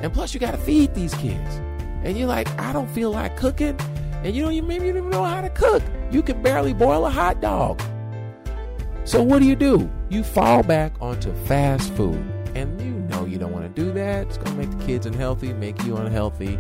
And 0.01 0.13
plus, 0.13 0.33
you 0.33 0.39
got 0.39 0.53
to 0.53 0.57
feed 0.57 0.95
these 0.95 1.13
kids 1.15 1.57
and 2.05 2.17
you're 2.17 2.29
like, 2.29 2.49
I 2.61 2.73
don't 2.73 2.89
feel 2.91 3.11
like 3.11 3.37
cooking, 3.37 3.77
and 4.23 4.37
you 4.37 4.45
don't 4.45 4.53
even 4.53 4.69
maybe 4.69 4.87
you 4.87 4.93
don't 4.93 4.99
even 4.99 5.11
know 5.11 5.25
how 5.25 5.41
to 5.41 5.51
cook. 5.51 5.83
You 6.13 6.23
can 6.23 6.41
barely 6.45 6.73
boil 6.73 7.05
a 7.05 7.11
hot 7.11 7.41
dog. 7.41 7.83
So 9.03 9.21
what 9.21 9.41
do 9.41 9.47
you 9.47 9.57
do? 9.57 9.91
You 10.11 10.23
fall 10.23 10.63
back 10.63 10.93
onto 11.01 11.35
fast 11.47 11.93
food. 11.95 12.25
And 12.55 12.81
you 12.81 12.93
know 12.93 13.25
you 13.25 13.37
don't 13.37 13.51
want 13.51 13.75
to 13.75 13.83
do 13.85 13.91
that. 13.95 14.29
It's 14.29 14.39
going 14.39 14.53
to 14.53 14.65
make 14.65 14.79
the 14.79 14.87
kids 14.87 15.07
unhealthy, 15.07 15.53
make 15.55 15.83
you 15.83 15.97
unhealthy. 15.97 16.57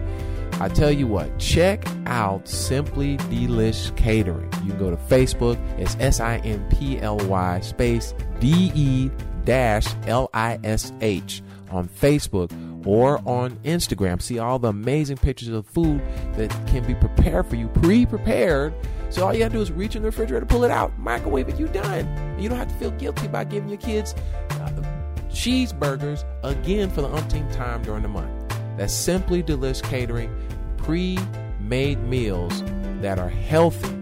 I 0.60 0.68
tell 0.68 0.90
you 0.90 1.06
what, 1.06 1.38
check 1.38 1.86
out 2.06 2.48
Simply 2.48 3.16
Delish 3.16 3.94
Catering. 3.96 4.50
You 4.64 4.70
can 4.70 4.78
go 4.78 4.90
to 4.90 4.96
Facebook. 4.96 5.56
It's 5.78 5.96
S 6.00 6.18
I 6.18 6.38
M 6.38 6.68
P 6.68 6.98
L 7.00 7.18
Y 7.18 7.60
space 7.60 8.12
D 8.40 8.72
E 8.74 9.10
dash 9.44 9.86
L 10.06 10.28
I 10.34 10.58
S 10.64 10.92
H 11.00 11.42
on 11.70 11.88
Facebook 11.88 12.50
or 12.84 13.20
on 13.24 13.52
Instagram. 13.58 14.20
See 14.20 14.40
all 14.40 14.58
the 14.58 14.68
amazing 14.68 15.18
pictures 15.18 15.48
of 15.48 15.64
food 15.64 16.02
that 16.34 16.50
can 16.66 16.84
be 16.84 16.94
prepared 16.94 17.46
for 17.46 17.54
you, 17.54 17.68
pre 17.68 18.04
prepared. 18.04 18.74
So 19.10 19.24
all 19.24 19.32
you 19.32 19.38
gotta 19.38 19.54
do 19.54 19.60
is 19.60 19.70
reach 19.70 19.94
in 19.94 20.02
the 20.02 20.06
refrigerator, 20.06 20.44
pull 20.44 20.64
it 20.64 20.72
out, 20.72 20.98
microwave 20.98 21.48
it, 21.48 21.58
you're 21.58 21.68
done. 21.68 22.36
You 22.38 22.48
don't 22.48 22.58
have 22.58 22.68
to 22.68 22.74
feel 22.74 22.90
guilty 22.92 23.26
about 23.26 23.48
giving 23.48 23.68
your 23.68 23.78
kids 23.78 24.14
uh, 24.50 24.70
cheeseburgers 25.30 26.24
again 26.42 26.90
for 26.90 27.02
the 27.02 27.08
umpteenth 27.08 27.54
time 27.54 27.82
during 27.82 28.02
the 28.02 28.08
month. 28.08 28.37
That's 28.78 28.94
simply 28.94 29.42
Delish 29.42 29.82
Catering, 29.82 30.32
pre 30.76 31.18
made 31.60 32.02
meals 32.04 32.62
that 33.00 33.18
are 33.18 33.28
healthy. 33.28 33.94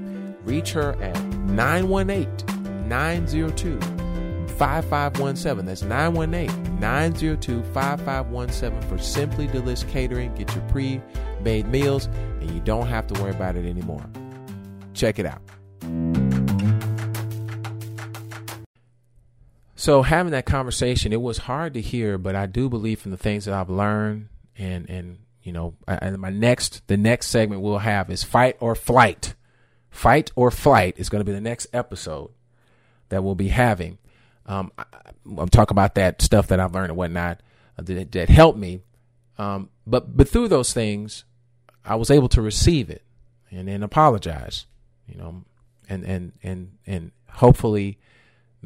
Reach 0.45 0.73
her 0.73 0.92
at 1.02 1.18
918 1.47 2.88
902 2.88 3.80
5517. 4.56 5.66
That's 5.66 5.83
918 5.83 6.78
902 6.78 7.62
5517 7.73 8.88
for 8.88 8.99
Simply 8.99 9.49
Delish 9.49 9.88
Catering. 9.90 10.35
Get 10.35 10.54
your 10.54 10.64
pre 10.68 11.00
made 11.42 11.66
meals, 11.68 12.06
and 12.40 12.50
you 12.50 12.61
don't 12.61 12.87
have 12.87 13.06
to 13.09 13.23
worry 13.23 13.33
about 13.33 13.56
it 13.56 13.64
anymore. 13.64 14.04
Check 14.95 15.18
it 15.18 15.26
out. 15.26 15.42
So, 19.75 20.02
having 20.02 20.33
that 20.33 20.47
conversation, 20.47 21.12
it 21.12 21.21
was 21.21 21.38
hard 21.38 21.75
to 21.75 21.80
hear, 21.80 22.18
but 22.18 22.35
I 22.35 22.47
do 22.47 22.68
believe 22.68 23.00
from 23.00 23.11
the 23.11 23.16
things 23.16 23.45
that 23.45 23.54
I've 23.54 23.71
learned, 23.71 24.28
and, 24.59 24.89
and 24.89 25.19
you 25.43 25.53
know, 25.53 25.75
and 25.87 26.19
my 26.19 26.31
next, 26.31 26.87
the 26.89 26.97
next 26.97 27.29
segment 27.29 27.63
we'll 27.63 27.79
have 27.79 28.11
is 28.11 28.25
fight 28.25 28.57
or 28.61 28.75
flight. 28.75 29.35
Fight 29.91 30.31
or 30.35 30.51
flight 30.51 30.95
is 30.99 31.09
going 31.09 31.21
to 31.21 31.25
be 31.25 31.33
the 31.33 31.41
next 31.41 31.69
episode 31.73 32.31
that 33.09 33.23
we'll 33.23 33.35
be 33.35 33.49
having. 33.49 33.99
Um, 34.47 34.73
I, 34.79 34.85
am 35.39 35.49
talking 35.49 35.75
about 35.75 35.95
that 35.97 36.23
stuff 36.23 36.49
that 36.49 36.61
I've 36.61 36.75
learned 36.75 36.91
and 36.91 36.97
whatnot 36.97 37.41
uh, 37.79 37.83
that, 37.83 38.13
that 38.13 38.29
helped 38.29 38.59
me. 38.59 38.83
Um, 39.39 39.71
but 39.87 40.17
but 40.17 40.29
through 40.29 40.49
those 40.49 40.73
things, 40.73 41.25
I 41.85 41.95
was 41.97 42.11
able 42.11 42.29
to 42.31 42.43
receive 42.43 42.91
it 42.91 43.03
and 43.51 43.69
then 43.69 43.83
apologize, 43.83 44.67
you 45.07 45.17
know, 45.17 45.45
and 45.89 46.05
and 46.05 46.33
and 46.43 46.79
and 46.87 47.13
hopefully 47.31 47.99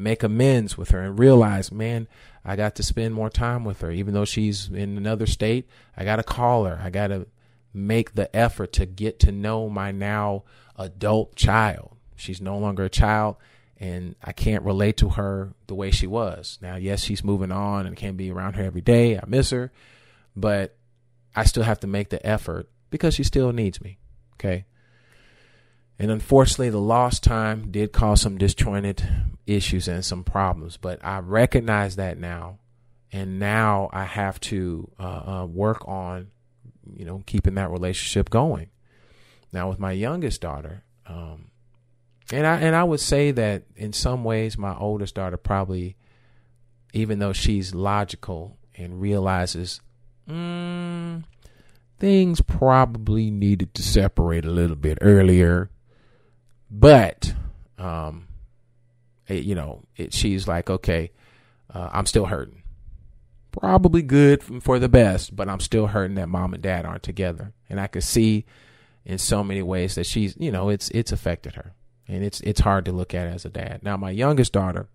make 0.01 0.23
amends 0.23 0.77
with 0.77 0.91
her 0.91 1.01
and 1.01 1.19
realize, 1.19 1.71
man, 1.71 2.09
I 2.45 2.57
got 2.57 2.75
to 2.77 2.83
spend 2.83 3.15
more 3.15 3.31
time 3.31 3.65
with 3.65 3.81
her, 3.83 3.91
even 3.91 4.15
though 4.15 4.25
she's 4.25 4.69
in 4.69 4.97
another 4.97 5.27
state. 5.27 5.69
I 5.97 6.05
got 6.05 6.17
to 6.17 6.23
call 6.23 6.65
her. 6.65 6.81
I 6.83 6.91
got 6.91 7.09
to 7.09 7.27
make 7.73 8.15
the 8.15 8.35
effort 8.35 8.73
to 8.75 8.87
get 8.87 9.21
to 9.21 9.33
know 9.33 9.69
my 9.69 9.93
now 9.93 10.45
adult 10.77 11.37
child. 11.37 11.97
She's 12.17 12.41
no 12.41 12.59
longer 12.59 12.85
a 12.85 12.91
child 12.91 13.37
and 13.79 14.15
I 14.23 14.33
can't 14.33 14.63
relate 14.63 14.99
to 14.99 15.11
her 15.11 15.55
the 15.67 15.75
way 15.75 15.91
she 15.91 16.07
was. 16.07 16.59
Now, 16.61 16.77
yes, 16.77 17.03
she's 17.03 17.25
moving 17.25 17.51
on 17.51 17.87
and 17.87 17.97
can't 17.97 18.17
be 18.17 18.31
around 18.31 18.55
her 18.55 18.65
every 18.65 18.83
day. 18.83 19.17
I 19.17 19.23
miss 19.27 19.51
her, 19.51 19.73
but 20.37 20.77
I 21.35 21.45
still 21.45 21.63
have 21.63 21.81
to 21.81 21.87
make 21.87 22.11
the 22.11 22.25
effort 22.25 22.69
because 22.91 23.15
she 23.15 23.25
still 23.25 23.53
needs 23.53 23.81
me. 23.81 23.99
Okay. 24.35 24.67
And 26.01 26.11
unfortunately, 26.11 26.71
the 26.71 26.81
lost 26.81 27.23
time 27.23 27.71
did 27.71 27.93
cause 27.93 28.23
some 28.23 28.39
disjointed 28.39 29.07
issues 29.47 29.87
and 29.87 30.03
some 30.03 30.25
problems, 30.25 30.79
but 30.79 30.99
I 31.05 31.19
recognize 31.19 31.97
that 31.97 32.17
now. 32.17 32.59
And 33.13 33.39
now 33.39 33.91
I 33.93 34.05
have 34.05 34.41
to 34.41 34.91
uh, 34.99 35.43
uh, 35.43 35.47
work 35.47 35.87
on, 35.87 36.29
you 36.97 37.05
know, 37.05 37.23
keeping 37.27 37.57
that 37.57 37.69
relationship 37.69 38.31
going. 38.31 38.71
Now, 39.53 39.69
with 39.69 39.79
my 39.79 39.93
youngest 39.93 40.41
daughter, 40.41 40.85
um, 41.07 41.51
and 42.33 42.47
I 42.47 42.61
and 42.61 42.75
I 42.75 42.85
would 42.85 43.01
say 43.01 43.31
that 43.33 43.65
in 43.77 43.93
some 43.93 44.25
ways 44.25 44.57
my 44.57 44.75
oldest 44.75 45.17
daughter 45.17 45.37
probably 45.37 45.97
even 46.95 47.19
though 47.19 47.33
she's 47.33 47.75
logical 47.75 48.57
and 48.77 49.01
realizes 49.01 49.81
mm, 50.29 51.25
things 51.99 52.41
probably 52.41 53.31
needed 53.31 53.75
to 53.75 53.83
separate 53.83 54.45
a 54.45 54.51
little 54.51 54.77
bit 54.77 54.99
earlier 55.01 55.71
but 56.71 57.35
um, 57.79 58.29
it, 59.27 59.45
you 59.45 59.55
know, 59.55 59.83
it, 59.97 60.13
she's 60.13 60.47
like, 60.47 60.71
okay, 60.71 61.11
uh, 61.73 61.91
I'm 61.93 62.07
still 62.07 62.27
hurting. 62.27 62.63
Probably 63.53 64.03
good 64.03 64.43
for 64.63 64.79
the 64.79 64.89
best, 64.89 65.35
but 65.35 65.49
I'm 65.49 65.61
still 65.61 65.89
hurting 65.89 66.15
that 66.17 66.29
mom 66.29 66.55
and 66.55 66.63
dad 66.63 66.85
aren't 66.85 67.03
together, 67.03 67.53
and 67.69 67.81
I 67.81 67.89
could 67.89 68.05
see 68.05 68.45
in 69.05 69.19
so 69.19 69.43
many 69.43 69.63
ways 69.63 69.97
that 69.97 70.07
she's, 70.07 70.37
you 70.39 70.53
know, 70.53 70.69
it's 70.69 70.89
it's 70.91 71.11
affected 71.11 71.55
her, 71.55 71.73
and 72.07 72.23
it's 72.23 72.41
it's 72.43 72.61
hard 72.61 72.85
to 72.85 72.93
look 72.93 73.13
at 73.13 73.27
as 73.27 73.45
a 73.45 73.49
dad. 73.49 73.81
Now, 73.83 73.97
my 73.97 74.11
youngest 74.11 74.53
daughter, 74.53 74.89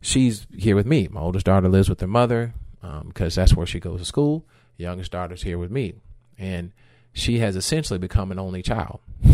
she's 0.00 0.48
here 0.56 0.74
with 0.74 0.86
me. 0.86 1.06
My 1.08 1.20
oldest 1.20 1.46
daughter 1.46 1.68
lives 1.68 1.88
with 1.88 2.00
her 2.00 2.08
mother 2.08 2.54
because 2.80 3.38
um, 3.38 3.42
that's 3.42 3.54
where 3.54 3.66
she 3.66 3.78
goes 3.78 4.00
to 4.00 4.06
school. 4.06 4.46
Youngest 4.76 5.12
daughter's 5.12 5.42
here 5.44 5.58
with 5.58 5.70
me, 5.70 5.94
and 6.38 6.72
she 7.12 7.38
has 7.38 7.54
essentially 7.54 8.00
become 8.00 8.32
an 8.32 8.38
only 8.40 8.62
child. 8.62 8.98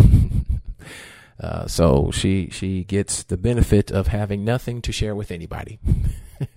Uh, 1.39 1.67
so 1.67 2.11
she 2.13 2.49
she 2.51 2.85
gets 2.85 3.23
the 3.25 3.37
benefit 3.37 3.91
of 3.91 4.07
having 4.07 4.45
nothing 4.45 4.81
to 4.81 4.93
share 4.93 5.15
with 5.15 5.31
anybody, 5.31 5.79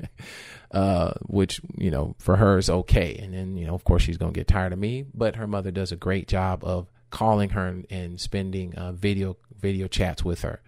uh, 0.71 1.12
which 1.25 1.59
you 1.77 1.91
know 1.91 2.15
for 2.17 2.38
her 2.38 2.57
is 2.57 2.69
okay. 2.69 3.15
And 3.15 3.33
then 3.33 3.57
you 3.57 3.67
know 3.67 3.75
of 3.75 3.83
course 3.83 4.03
she's 4.03 4.17
gonna 4.17 4.31
get 4.31 4.48
tired 4.48 4.71
of 4.71 4.79
me, 4.79 5.05
but 5.13 5.36
her 5.36 5.48
mother 5.48 5.71
does 5.71 5.91
a 5.91 5.98
great 5.98 6.27
job 6.27 6.63
of 6.63 6.88
calling 7.09 7.50
her 7.50 7.67
and, 7.67 7.88
and 7.89 8.21
spending 8.21 8.74
uh, 8.75 8.93
video 8.93 9.36
video 9.59 9.88
chats 9.88 10.24
with 10.24 10.41
her. 10.41 10.62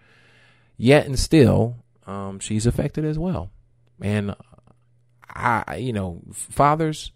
Yet 0.76 1.06
and 1.06 1.18
still, 1.18 1.76
um, 2.06 2.38
she's 2.38 2.66
affected 2.66 3.04
as 3.06 3.18
well. 3.18 3.50
And 4.00 4.34
I, 5.26 5.76
you 5.76 5.94
know, 5.94 6.20
fathers, 6.32 7.12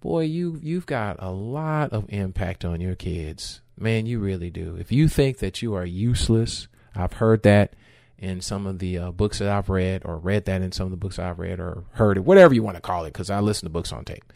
boy, 0.00 0.24
you 0.24 0.60
you've 0.62 0.86
got 0.86 1.16
a 1.18 1.30
lot 1.30 1.94
of 1.94 2.04
impact 2.10 2.62
on 2.62 2.82
your 2.82 2.94
kids 2.94 3.62
Man, 3.78 4.06
you 4.06 4.18
really 4.18 4.50
do. 4.50 4.76
If 4.78 4.90
you 4.90 5.08
think 5.08 5.38
that 5.38 5.60
you 5.60 5.74
are 5.74 5.84
useless, 5.84 6.68
I've 6.94 7.14
heard 7.14 7.42
that 7.42 7.74
in 8.18 8.40
some 8.40 8.66
of 8.66 8.78
the 8.78 8.98
uh, 8.98 9.10
books 9.10 9.38
that 9.38 9.48
I've 9.48 9.68
read, 9.68 10.02
or 10.04 10.16
read 10.16 10.46
that 10.46 10.62
in 10.62 10.72
some 10.72 10.86
of 10.86 10.90
the 10.90 10.96
books 10.96 11.18
I've 11.18 11.38
read, 11.38 11.60
or 11.60 11.84
heard 11.92 12.16
it, 12.16 12.24
whatever 12.24 12.54
you 12.54 12.62
want 12.62 12.76
to 12.76 12.80
call 12.80 13.04
it, 13.04 13.12
because 13.12 13.28
I 13.28 13.40
listen 13.40 13.66
to 13.66 13.70
books 13.70 13.92
on 13.92 14.04
tape. 14.04 14.32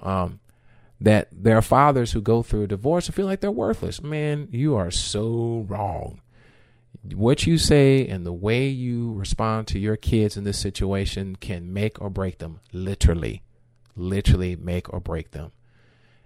Um, 0.00 0.38
that 1.00 1.28
there 1.32 1.56
are 1.56 1.62
fathers 1.62 2.12
who 2.12 2.20
go 2.20 2.42
through 2.42 2.64
a 2.64 2.68
divorce 2.68 3.06
and 3.06 3.14
feel 3.14 3.26
like 3.26 3.40
they're 3.40 3.50
worthless. 3.50 4.02
Man, 4.02 4.48
you 4.52 4.76
are 4.76 4.90
so 4.90 5.66
wrong. 5.68 6.20
What 7.14 7.46
you 7.46 7.58
say 7.58 8.06
and 8.06 8.26
the 8.26 8.32
way 8.32 8.68
you 8.68 9.12
respond 9.12 9.66
to 9.68 9.78
your 9.78 9.96
kids 9.96 10.36
in 10.36 10.44
this 10.44 10.58
situation 10.58 11.36
can 11.36 11.72
make 11.72 12.00
or 12.00 12.10
break 12.10 12.38
them, 12.38 12.60
literally. 12.72 13.42
Literally 13.96 14.56
make 14.56 14.92
or 14.92 15.00
break 15.00 15.32
them. 15.32 15.52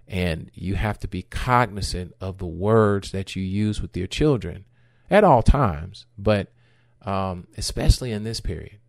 And 0.07 0.51
you 0.53 0.75
have 0.75 0.99
to 0.99 1.07
be 1.07 1.23
cognizant 1.23 2.13
of 2.19 2.37
the 2.37 2.45
words 2.45 3.11
that 3.11 3.35
you 3.35 3.43
use 3.43 3.81
with 3.81 3.95
your 3.95 4.07
children 4.07 4.65
at 5.09 5.23
all 5.23 5.41
times, 5.41 6.05
but 6.17 6.51
um, 7.03 7.47
especially 7.57 8.11
in 8.11 8.23
this 8.23 8.39
period. 8.39 8.79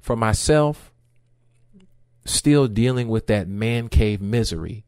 For 0.00 0.16
myself, 0.16 0.92
still 2.24 2.68
dealing 2.68 3.08
with 3.08 3.26
that 3.26 3.48
man 3.48 3.88
cave 3.88 4.20
misery, 4.20 4.84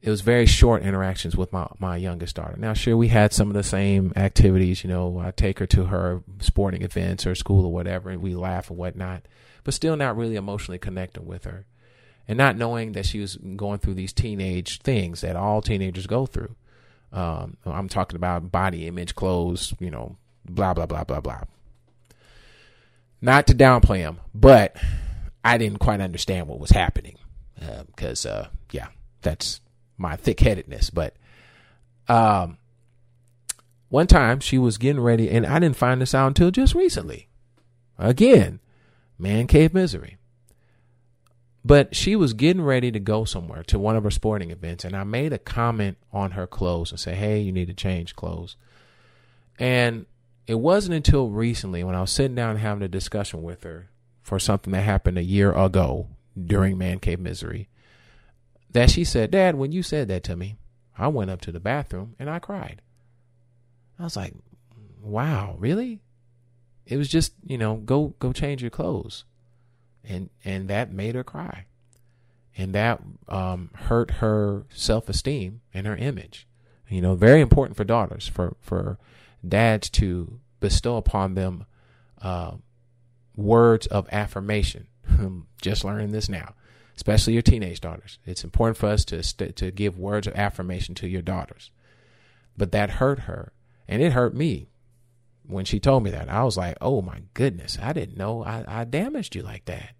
it 0.00 0.10
was 0.10 0.20
very 0.20 0.44
short 0.44 0.82
interactions 0.82 1.34
with 1.36 1.52
my, 1.52 1.66
my 1.78 1.96
youngest 1.96 2.36
daughter. 2.36 2.56
Now, 2.58 2.74
sure, 2.74 2.96
we 2.96 3.08
had 3.08 3.32
some 3.32 3.48
of 3.48 3.54
the 3.54 3.62
same 3.62 4.12
activities. 4.16 4.84
You 4.84 4.90
know, 4.90 5.18
I 5.18 5.30
take 5.30 5.58
her 5.60 5.66
to 5.68 5.86
her 5.86 6.22
sporting 6.40 6.82
events 6.82 7.26
or 7.26 7.34
school 7.34 7.64
or 7.64 7.72
whatever, 7.72 8.10
and 8.10 8.20
we 8.20 8.34
laugh 8.34 8.68
and 8.68 8.78
whatnot, 8.78 9.22
but 9.62 9.72
still 9.72 9.96
not 9.96 10.16
really 10.16 10.36
emotionally 10.36 10.78
connecting 10.78 11.24
with 11.24 11.44
her 11.44 11.64
and 12.26 12.38
not 12.38 12.56
knowing 12.56 12.92
that 12.92 13.06
she 13.06 13.20
was 13.20 13.36
going 13.36 13.78
through 13.78 13.94
these 13.94 14.12
teenage 14.12 14.80
things 14.80 15.20
that 15.20 15.36
all 15.36 15.62
teenagers 15.62 16.06
go 16.06 16.26
through. 16.26 16.54
Um, 17.12 17.56
I'm 17.64 17.88
talking 17.88 18.16
about 18.16 18.50
body 18.50 18.86
image, 18.86 19.14
clothes, 19.14 19.74
you 19.78 19.90
know, 19.90 20.16
blah 20.44 20.74
blah 20.74 20.86
blah 20.86 21.04
blah 21.04 21.20
blah. 21.20 21.42
Not 23.20 23.46
to 23.46 23.54
downplay 23.54 24.02
them, 24.02 24.18
but 24.34 24.76
I 25.44 25.58
didn't 25.58 25.78
quite 25.78 26.00
understand 26.00 26.48
what 26.48 26.58
was 26.58 26.70
happening 26.70 27.16
because, 27.86 28.26
uh, 28.26 28.30
uh, 28.30 28.46
yeah, 28.70 28.88
that's 29.22 29.60
my 29.96 30.16
thick-headedness. 30.16 30.90
But 30.90 31.14
um, 32.08 32.58
one 33.88 34.06
time 34.06 34.40
she 34.40 34.58
was 34.58 34.76
getting 34.76 35.00
ready, 35.00 35.30
and 35.30 35.46
I 35.46 35.58
didn't 35.58 35.76
find 35.76 36.00
this 36.00 36.14
out 36.14 36.28
until 36.28 36.50
just 36.50 36.74
recently. 36.74 37.28
Again, 37.98 38.60
man 39.18 39.46
cave 39.46 39.72
misery. 39.72 40.16
But 41.64 41.96
she 41.96 42.14
was 42.14 42.34
getting 42.34 42.62
ready 42.62 42.92
to 42.92 43.00
go 43.00 43.24
somewhere 43.24 43.62
to 43.64 43.78
one 43.78 43.96
of 43.96 44.04
her 44.04 44.10
sporting 44.10 44.50
events, 44.50 44.84
and 44.84 44.94
I 44.94 45.04
made 45.04 45.32
a 45.32 45.38
comment 45.38 45.96
on 46.12 46.32
her 46.32 46.46
clothes 46.46 46.90
and 46.90 47.00
say, 47.00 47.14
"Hey, 47.14 47.40
you 47.40 47.52
need 47.52 47.68
to 47.68 47.74
change 47.74 48.14
clothes." 48.14 48.56
And 49.58 50.04
it 50.46 50.56
wasn't 50.56 50.96
until 50.96 51.30
recently 51.30 51.82
when 51.82 51.94
I 51.94 52.02
was 52.02 52.10
sitting 52.10 52.34
down 52.34 52.56
having 52.56 52.82
a 52.82 52.88
discussion 52.88 53.42
with 53.42 53.62
her 53.62 53.88
for 54.20 54.38
something 54.38 54.72
that 54.72 54.82
happened 54.82 55.16
a 55.16 55.24
year 55.24 55.52
ago 55.52 56.08
during 56.38 56.76
Man 56.76 56.98
Cave 56.98 57.20
Misery 57.20 57.68
that 58.70 58.90
she 58.90 59.04
said, 59.04 59.30
"Dad, 59.30 59.54
when 59.54 59.72
you 59.72 59.82
said 59.82 60.08
that 60.08 60.24
to 60.24 60.36
me, 60.36 60.56
I 60.98 61.08
went 61.08 61.30
up 61.30 61.40
to 61.42 61.52
the 61.52 61.60
bathroom 61.60 62.14
and 62.18 62.28
I 62.28 62.40
cried." 62.40 62.82
I 63.98 64.04
was 64.04 64.16
like, 64.16 64.34
"Wow, 65.00 65.56
really?" 65.58 66.02
It 66.84 66.98
was 66.98 67.08
just, 67.08 67.32
you 67.42 67.56
know, 67.56 67.76
go 67.76 68.08
go 68.18 68.34
change 68.34 68.60
your 68.60 68.70
clothes 68.70 69.24
and 70.08 70.30
and 70.44 70.68
that 70.68 70.92
made 70.92 71.14
her 71.14 71.24
cry, 71.24 71.66
and 72.56 72.74
that 72.74 73.00
um, 73.28 73.70
hurt 73.74 74.12
her 74.12 74.64
self 74.70 75.08
esteem 75.08 75.60
and 75.72 75.86
her 75.86 75.96
image. 75.96 76.46
You 76.88 77.00
know, 77.00 77.14
very 77.14 77.40
important 77.40 77.76
for 77.76 77.84
daughters 77.84 78.28
for 78.28 78.56
for 78.60 78.98
dads 79.46 79.90
to 79.90 80.40
bestow 80.60 80.96
upon 80.96 81.34
them 81.34 81.66
uh, 82.22 82.52
words 83.36 83.86
of 83.86 84.08
affirmation. 84.12 84.88
Just 85.60 85.84
learning 85.84 86.12
this 86.12 86.28
now, 86.28 86.54
especially 86.96 87.32
your 87.32 87.42
teenage 87.42 87.80
daughters. 87.80 88.18
It's 88.24 88.44
important 88.44 88.76
for 88.76 88.88
us 88.88 89.04
to 89.06 89.22
st- 89.22 89.56
to 89.56 89.70
give 89.70 89.98
words 89.98 90.26
of 90.26 90.34
affirmation 90.34 90.94
to 90.96 91.08
your 91.08 91.22
daughters. 91.22 91.70
But 92.56 92.72
that 92.72 92.90
hurt 92.90 93.20
her, 93.20 93.52
and 93.88 94.02
it 94.02 94.12
hurt 94.12 94.34
me 94.34 94.68
when 95.46 95.64
she 95.64 95.80
told 95.80 96.02
me 96.02 96.10
that, 96.10 96.28
I 96.28 96.44
was 96.44 96.56
like, 96.56 96.76
oh 96.80 97.02
my 97.02 97.22
goodness, 97.34 97.78
I 97.80 97.92
didn't 97.92 98.16
know 98.16 98.44
I, 98.44 98.64
I 98.66 98.84
damaged 98.84 99.34
you 99.34 99.42
like 99.42 99.64
that. 99.66 99.94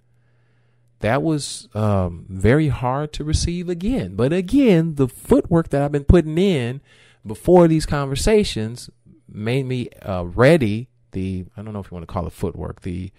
That 1.01 1.23
was 1.23 1.69
um, 1.75 2.25
very 2.31 2.69
hard 2.69 3.13
to 3.15 3.25
receive 3.25 3.69
again. 3.69 4.17
But 4.17 4.33
again, 4.33 4.95
the 4.95 5.09
footwork 5.09 5.69
that 5.69 5.83
I've 5.83 5.93
been 5.93 6.05
putting 6.05 6.39
in 6.39 6.81
before 7.27 7.69
these 7.69 7.85
conversations 7.85 8.89
made 9.29 9.67
me 9.67 9.91
uh, 10.01 10.25
ready. 10.25 10.89
The, 11.13 11.45
I 11.57 11.63
don't 11.63 11.75
know 11.75 11.81
if 11.81 11.91
you 11.91 11.95
want 11.95 12.09
to 12.09 12.13
call 12.13 12.27
it 12.27 12.33
footwork, 12.33 12.83
the 12.83 13.13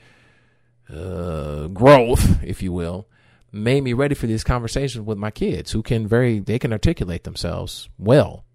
uh, 0.92 1.68
growth, 1.68 2.44
if 2.44 2.64
you 2.64 2.74
will, 2.74 3.08
made 3.52 3.84
me 3.84 3.94
ready 3.94 4.16
for 4.16 4.26
these 4.28 4.44
conversations 4.44 5.06
with 5.06 5.18
my 5.18 5.32
kids 5.32 5.72
who 5.72 5.84
can 5.84 6.08
very, 6.08 6.40
they 6.40 6.58
can 6.58 6.74
articulate 6.74 7.24
themselves 7.24 7.88
well 7.98 8.46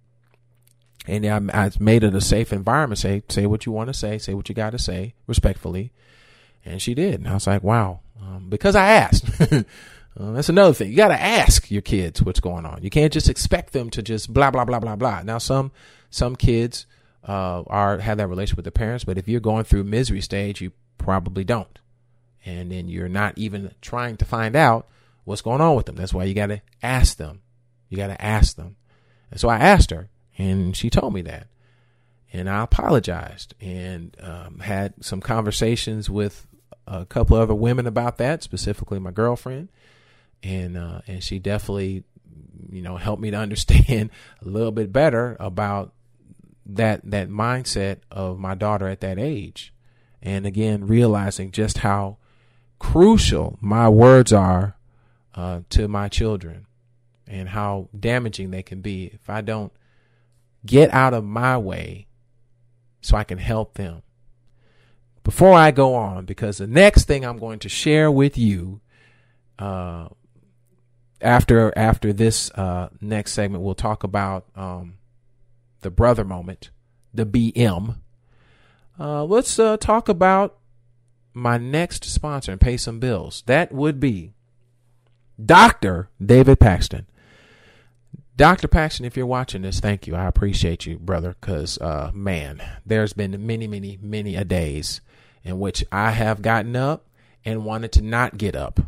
and 1.10 1.50
I, 1.50 1.66
I 1.66 1.70
made 1.80 2.04
it 2.04 2.14
a 2.14 2.20
safe 2.20 2.52
environment. 2.52 2.98
Say 2.98 3.22
say 3.28 3.46
what 3.46 3.66
you 3.66 3.72
want 3.72 3.88
to 3.88 3.94
say, 3.94 4.18
say 4.18 4.34
what 4.34 4.48
you 4.48 4.54
got 4.54 4.70
to 4.70 4.78
say 4.78 5.14
respectfully, 5.26 5.92
and 6.64 6.80
she 6.80 6.94
did. 6.94 7.14
And 7.20 7.28
I 7.28 7.34
was 7.34 7.46
like, 7.46 7.62
wow, 7.62 8.00
um, 8.20 8.48
because 8.48 8.76
I 8.76 8.86
asked. 8.86 9.28
uh, 9.40 9.62
that's 10.16 10.48
another 10.48 10.72
thing. 10.72 10.90
You 10.90 10.96
got 10.96 11.08
to 11.08 11.20
ask 11.20 11.70
your 11.70 11.82
kids 11.82 12.22
what's 12.22 12.40
going 12.40 12.64
on. 12.64 12.82
You 12.82 12.90
can't 12.90 13.12
just 13.12 13.28
expect 13.28 13.72
them 13.72 13.90
to 13.90 14.02
just 14.02 14.32
blah 14.32 14.50
blah 14.50 14.64
blah 14.64 14.78
blah 14.78 14.96
blah. 14.96 15.22
Now 15.22 15.38
some 15.38 15.72
some 16.10 16.36
kids 16.36 16.86
uh, 17.26 17.62
are 17.66 17.98
have 17.98 18.18
that 18.18 18.28
relationship 18.28 18.56
with 18.56 18.64
their 18.64 18.72
parents, 18.72 19.04
but 19.04 19.18
if 19.18 19.28
you're 19.28 19.40
going 19.40 19.64
through 19.64 19.84
misery 19.84 20.20
stage, 20.20 20.60
you 20.60 20.72
probably 20.96 21.44
don't, 21.44 21.78
and 22.44 22.70
then 22.70 22.88
you're 22.88 23.08
not 23.08 23.36
even 23.36 23.72
trying 23.80 24.16
to 24.18 24.24
find 24.24 24.54
out 24.54 24.86
what's 25.24 25.42
going 25.42 25.60
on 25.60 25.74
with 25.74 25.86
them. 25.86 25.96
That's 25.96 26.14
why 26.14 26.24
you 26.24 26.34
got 26.34 26.46
to 26.46 26.62
ask 26.82 27.16
them. 27.16 27.42
You 27.88 27.96
got 27.96 28.08
to 28.08 28.22
ask 28.22 28.56
them. 28.56 28.76
And 29.30 29.40
so 29.40 29.48
I 29.48 29.58
asked 29.58 29.90
her, 29.90 30.08
and 30.40 30.74
she 30.74 30.88
told 30.88 31.12
me 31.12 31.20
that. 31.22 31.48
And 32.32 32.48
I 32.48 32.62
apologized 32.62 33.54
and 33.60 34.16
um, 34.20 34.60
had 34.60 35.04
some 35.04 35.20
conversations 35.20 36.08
with 36.08 36.46
a 36.86 37.04
couple 37.04 37.36
other 37.36 37.54
women 37.54 37.86
about 37.86 38.16
that, 38.18 38.42
specifically 38.42 38.98
my 38.98 39.10
girlfriend, 39.10 39.68
and 40.42 40.78
uh, 40.78 41.00
and 41.06 41.22
she 41.22 41.38
definitely, 41.38 42.04
you 42.70 42.82
know, 42.82 42.96
helped 42.96 43.20
me 43.20 43.30
to 43.30 43.36
understand 43.46 44.10
a 44.40 44.48
little 44.48 44.72
bit 44.72 44.92
better 44.92 45.36
about 45.38 45.92
that 46.64 47.02
that 47.04 47.28
mindset 47.28 47.98
of 48.10 48.38
my 48.38 48.54
daughter 48.54 48.88
at 48.88 49.00
that 49.00 49.18
age, 49.18 49.74
and 50.22 50.46
again 50.46 50.86
realizing 50.86 51.50
just 51.50 51.78
how 51.78 52.16
crucial 52.78 53.58
my 53.60 53.88
words 53.88 54.32
are 54.32 54.76
uh, 55.34 55.60
to 55.68 55.88
my 55.88 56.08
children, 56.08 56.66
and 57.26 57.50
how 57.50 57.88
damaging 57.98 58.52
they 58.52 58.62
can 58.62 58.80
be. 58.80 59.06
If 59.12 59.28
I 59.28 59.40
don't 59.40 59.72
get 60.64 60.92
out 60.92 61.14
of 61.14 61.24
my 61.24 61.56
way 61.56 62.06
so 63.00 63.16
I 63.16 63.24
can 63.24 63.38
help 63.38 63.74
them. 63.74 64.02
Before 65.22 65.54
I 65.54 65.70
go 65.70 65.94
on, 65.94 66.24
because 66.24 66.58
the 66.58 66.66
next 66.66 67.04
thing 67.04 67.24
I'm 67.24 67.38
going 67.38 67.58
to 67.60 67.68
share 67.68 68.10
with 68.10 68.38
you 68.38 68.80
uh, 69.58 70.08
after 71.20 71.76
after 71.76 72.12
this 72.12 72.50
uh, 72.52 72.88
next 73.00 73.32
segment, 73.32 73.62
we'll 73.62 73.74
talk 73.74 74.02
about 74.02 74.46
um, 74.56 74.94
the 75.82 75.90
brother 75.90 76.24
moment 76.24 76.70
the 77.12 77.26
BM, 77.26 77.96
uh, 78.98 79.24
let's 79.24 79.58
uh, 79.58 79.76
talk 79.76 80.08
about 80.08 80.58
my 81.32 81.58
next 81.58 82.04
sponsor 82.04 82.52
and 82.52 82.60
pay 82.60 82.76
some 82.76 83.00
bills. 83.00 83.42
That 83.46 83.72
would 83.72 84.00
be 84.00 84.32
Dr. 85.42 86.08
David 86.24 86.60
Paxton. 86.60 87.06
Dr. 88.40 88.68
Paxton, 88.68 89.04
if 89.04 89.18
you're 89.18 89.26
watching 89.26 89.60
this, 89.60 89.80
thank 89.80 90.06
you. 90.06 90.16
I 90.16 90.24
appreciate 90.24 90.86
you, 90.86 90.98
brother, 90.98 91.36
because, 91.38 91.76
uh, 91.76 92.10
man, 92.14 92.62
there's 92.86 93.12
been 93.12 93.46
many, 93.46 93.66
many, 93.66 93.98
many 94.00 94.34
a 94.34 94.44
days 94.44 95.02
in 95.44 95.58
which 95.58 95.84
I 95.92 96.12
have 96.12 96.40
gotten 96.40 96.74
up 96.74 97.04
and 97.44 97.66
wanted 97.66 97.92
to 97.92 98.00
not 98.00 98.38
get 98.38 98.56
up 98.56 98.80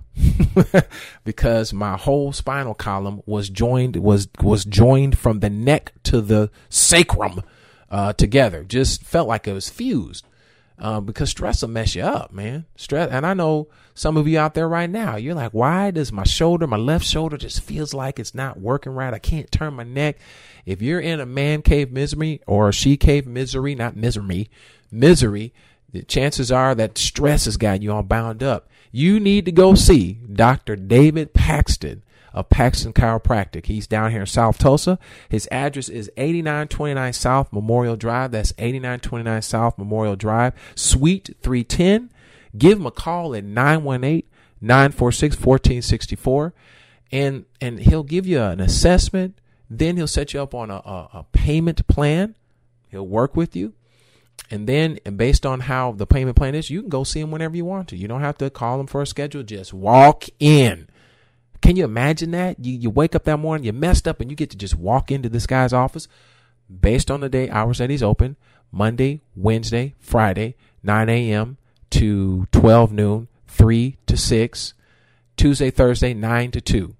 because 1.24 1.74
my 1.74 1.98
whole 1.98 2.32
spinal 2.32 2.72
column 2.72 3.20
was 3.26 3.50
joined 3.50 3.96
was 3.96 4.26
was 4.40 4.64
joined 4.64 5.18
from 5.18 5.40
the 5.40 5.50
neck 5.50 5.92
to 6.04 6.22
the 6.22 6.50
sacrum 6.70 7.42
uh, 7.90 8.14
together. 8.14 8.64
Just 8.64 9.02
felt 9.02 9.28
like 9.28 9.46
it 9.46 9.52
was 9.52 9.68
fused. 9.68 10.26
Uh, 10.82 10.98
because 10.98 11.30
stress 11.30 11.62
will 11.62 11.68
mess 11.68 11.94
you 11.94 12.02
up, 12.02 12.32
man. 12.32 12.64
Stress, 12.74 13.08
and 13.12 13.24
I 13.24 13.34
know 13.34 13.68
some 13.94 14.16
of 14.16 14.26
you 14.26 14.36
out 14.40 14.54
there 14.54 14.68
right 14.68 14.90
now. 14.90 15.14
You're 15.14 15.36
like, 15.36 15.52
why 15.52 15.92
does 15.92 16.10
my 16.10 16.24
shoulder, 16.24 16.66
my 16.66 16.76
left 16.76 17.04
shoulder, 17.06 17.36
just 17.36 17.60
feels 17.60 17.94
like 17.94 18.18
it's 18.18 18.34
not 18.34 18.58
working 18.58 18.90
right? 18.90 19.14
I 19.14 19.20
can't 19.20 19.48
turn 19.52 19.74
my 19.74 19.84
neck. 19.84 20.16
If 20.66 20.82
you're 20.82 20.98
in 20.98 21.20
a 21.20 21.24
man 21.24 21.62
cave 21.62 21.92
misery 21.92 22.40
or 22.48 22.70
a 22.70 22.72
she 22.72 22.96
cave 22.96 23.28
misery, 23.28 23.76
not 23.76 23.94
misery, 23.94 24.50
misery, 24.90 25.54
the 25.92 26.02
chances 26.02 26.50
are 26.50 26.74
that 26.74 26.98
stress 26.98 27.44
has 27.44 27.56
got 27.56 27.80
you 27.80 27.92
all 27.92 28.02
bound 28.02 28.42
up. 28.42 28.68
You 28.90 29.20
need 29.20 29.44
to 29.44 29.52
go 29.52 29.76
see 29.76 30.14
Dr. 30.14 30.74
David 30.74 31.32
Paxton 31.32 32.02
of 32.34 32.48
Paxton 32.48 32.92
Chiropractic. 32.92 33.66
He's 33.66 33.86
down 33.86 34.10
here 34.10 34.20
in 34.20 34.26
South 34.26 34.58
Tulsa. 34.58 34.98
His 35.28 35.48
address 35.50 35.88
is 35.88 36.10
8929 36.16 37.12
South 37.12 37.52
Memorial 37.52 37.96
Drive. 37.96 38.32
That's 38.32 38.52
8929 38.58 39.42
South 39.42 39.78
Memorial 39.78 40.16
Drive, 40.16 40.54
Suite 40.74 41.36
310. 41.42 42.10
Give 42.56 42.78
him 42.78 42.86
a 42.86 42.90
call 42.90 43.34
at 43.34 43.44
918 43.44 44.24
946 44.60 45.36
1464 45.36 46.54
and 47.10 47.44
and 47.60 47.80
he'll 47.80 48.04
give 48.04 48.26
you 48.26 48.40
an 48.40 48.60
assessment. 48.60 49.38
Then 49.68 49.96
he'll 49.96 50.06
set 50.06 50.34
you 50.34 50.42
up 50.42 50.54
on 50.54 50.70
a, 50.70 50.76
a, 50.76 51.08
a 51.14 51.26
payment 51.32 51.86
plan. 51.86 52.36
He'll 52.90 53.06
work 53.06 53.34
with 53.34 53.56
you 53.56 53.72
and 54.52 54.68
then, 54.68 54.98
and 55.06 55.16
based 55.16 55.46
on 55.46 55.60
how 55.60 55.92
the 55.92 56.06
payment 56.06 56.36
plan 56.36 56.54
is, 56.54 56.68
you 56.68 56.82
can 56.82 56.90
go 56.90 57.04
see 57.04 57.20
him 57.20 57.30
whenever 57.30 57.56
you 57.56 57.64
want 57.64 57.88
to. 57.88 57.96
You 57.96 58.06
don't 58.06 58.20
have 58.20 58.36
to 58.38 58.50
call 58.50 58.78
him 58.80 58.86
for 58.86 59.00
a 59.00 59.06
schedule. 59.06 59.42
Just 59.42 59.72
walk 59.72 60.24
in. 60.38 60.88
Can 61.62 61.76
you 61.76 61.84
imagine 61.84 62.32
that? 62.32 62.64
You, 62.64 62.74
you 62.74 62.90
wake 62.90 63.14
up 63.14 63.24
that 63.24 63.38
morning, 63.38 63.64
you're 63.64 63.72
messed 63.72 64.06
up, 64.06 64.20
and 64.20 64.30
you 64.30 64.36
get 64.36 64.50
to 64.50 64.56
just 64.56 64.74
walk 64.74 65.10
into 65.10 65.28
this 65.28 65.46
guy's 65.46 65.72
office 65.72 66.08
based 66.80 67.10
on 67.10 67.20
the 67.20 67.28
day, 67.28 67.48
hours 67.48 67.78
that 67.78 67.90
he's 67.90 68.02
open 68.02 68.36
Monday, 68.70 69.20
Wednesday, 69.36 69.94
Friday, 70.00 70.56
9 70.82 71.08
a.m. 71.08 71.58
to 71.90 72.46
12 72.52 72.92
noon, 72.92 73.28
3 73.46 73.96
to 74.06 74.16
6, 74.16 74.74
Tuesday, 75.36 75.70
Thursday, 75.70 76.14
9 76.14 76.50
to 76.50 76.60
2 76.60 76.96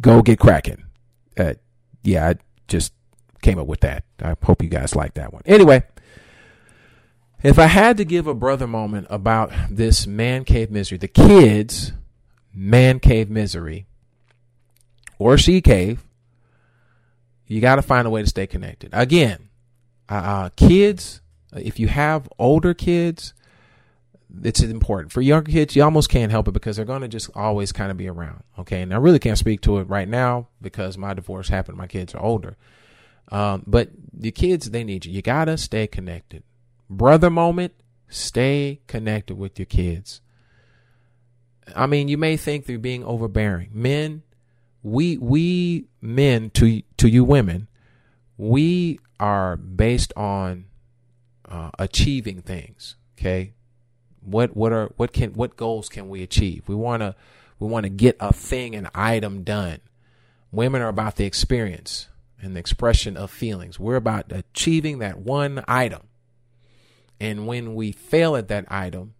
Go 0.00 0.22
get 0.22 0.38
cracking. 0.38 0.84
Uh, 1.38 1.54
yeah, 2.02 2.28
I 2.28 2.34
just 2.68 2.92
came 3.42 3.58
up 3.58 3.66
with 3.66 3.80
that. 3.80 4.04
I 4.20 4.34
hope 4.42 4.62
you 4.62 4.68
guys 4.68 4.94
like 4.94 5.14
that 5.14 5.32
one. 5.32 5.42
Anyway, 5.46 5.82
if 7.42 7.58
I 7.58 7.66
had 7.66 7.98
to 7.98 8.04
give 8.04 8.26
a 8.26 8.34
brother 8.34 8.66
moment 8.66 9.06
about 9.10 9.52
this 9.70 10.06
man 10.06 10.44
cave 10.44 10.70
misery, 10.70 10.98
the 10.98 11.08
kids 11.08 11.92
man 12.52 13.00
cave 13.00 13.28
misery 13.28 13.86
or 15.18 15.36
she 15.36 15.60
cave, 15.60 16.02
you 17.46 17.60
got 17.60 17.76
to 17.76 17.82
find 17.82 18.06
a 18.06 18.10
way 18.10 18.22
to 18.22 18.28
stay 18.28 18.46
connected. 18.46 18.90
Again, 18.92 19.50
uh, 20.08 20.14
uh, 20.14 20.48
kids, 20.56 21.20
if 21.52 21.78
you 21.78 21.88
have 21.88 22.28
older 22.38 22.72
kids, 22.74 23.34
it's 24.42 24.60
important. 24.60 25.12
For 25.12 25.20
younger 25.20 25.52
kids, 25.52 25.76
you 25.76 25.82
almost 25.82 26.08
can't 26.08 26.30
help 26.30 26.48
it 26.48 26.52
because 26.52 26.76
they're 26.76 26.84
going 26.84 27.02
to 27.02 27.08
just 27.08 27.30
always 27.34 27.72
kind 27.72 27.90
of 27.90 27.96
be 27.96 28.08
around. 28.08 28.42
Okay. 28.58 28.82
And 28.82 28.92
I 28.92 28.96
really 28.96 29.18
can't 29.18 29.38
speak 29.38 29.60
to 29.62 29.78
it 29.78 29.88
right 29.88 30.08
now 30.08 30.48
because 30.60 30.98
my 30.98 31.14
divorce 31.14 31.48
happened. 31.48 31.78
My 31.78 31.86
kids 31.86 32.14
are 32.14 32.22
older. 32.22 32.56
Um, 33.30 33.64
but 33.66 33.90
the 34.12 34.30
kids, 34.30 34.70
they 34.70 34.84
need 34.84 35.06
you. 35.06 35.12
You 35.12 35.22
got 35.22 35.46
to 35.46 35.56
stay 35.56 35.86
connected. 35.86 36.42
Brother 36.90 37.30
moment, 37.30 37.72
stay 38.08 38.80
connected 38.86 39.36
with 39.36 39.58
your 39.58 39.66
kids. 39.66 40.20
I 41.74 41.86
mean, 41.86 42.08
you 42.08 42.18
may 42.18 42.36
think 42.36 42.66
they're 42.66 42.78
being 42.78 43.04
overbearing. 43.04 43.70
Men, 43.72 44.22
we 44.82 45.16
we 45.16 45.86
men 46.02 46.50
to 46.50 46.82
to 46.98 47.08
you 47.08 47.24
women, 47.24 47.68
we 48.36 49.00
are 49.18 49.56
based 49.56 50.12
on 50.14 50.66
uh, 51.48 51.70
achieving 51.78 52.42
things. 52.42 52.96
Okay, 53.18 53.54
what 54.24 54.56
what 54.56 54.72
are 54.72 54.92
what 54.96 55.12
can 55.12 55.34
what 55.34 55.56
goals 55.56 55.88
can 55.88 56.08
we 56.08 56.22
achieve? 56.22 56.62
We 56.66 56.74
want 56.74 57.02
to 57.02 57.14
we 57.58 57.68
want 57.68 57.84
to 57.84 57.90
get 57.90 58.16
a 58.20 58.32
thing, 58.32 58.74
an 58.74 58.88
item 58.94 59.42
done. 59.42 59.80
Women 60.50 60.82
are 60.82 60.88
about 60.88 61.16
the 61.16 61.24
experience 61.24 62.08
and 62.40 62.54
the 62.54 62.60
expression 62.60 63.16
of 63.16 63.30
feelings. 63.30 63.78
We're 63.78 63.96
about 63.96 64.30
achieving 64.30 64.98
that 64.98 65.18
one 65.18 65.64
item. 65.66 66.02
And 67.20 67.46
when 67.46 67.74
we 67.74 67.92
fail 67.92 68.36
at 68.36 68.48
that 68.48 68.70
item 68.70 69.14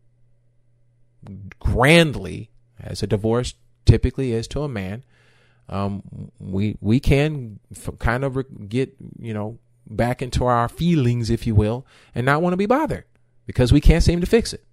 grandly, 1.58 2.50
as 2.78 3.02
a 3.02 3.06
divorce 3.06 3.54
typically 3.86 4.32
is 4.32 4.46
to 4.48 4.62
a 4.62 4.68
man, 4.68 5.04
um, 5.68 6.30
we 6.38 6.76
we 6.80 7.00
can 7.00 7.60
kind 7.98 8.24
of 8.24 8.68
get 8.68 8.94
you 9.18 9.32
know 9.32 9.58
back 9.86 10.22
into 10.22 10.44
our 10.44 10.68
feelings, 10.68 11.30
if 11.30 11.46
you 11.46 11.54
will, 11.54 11.86
and 12.14 12.26
not 12.26 12.42
want 12.42 12.52
to 12.52 12.58
be 12.58 12.66
bothered 12.66 13.04
because 13.46 13.72
we 13.72 13.80
can't 13.80 14.04
seem 14.04 14.20
to 14.20 14.26
fix 14.26 14.52
it. 14.52 14.64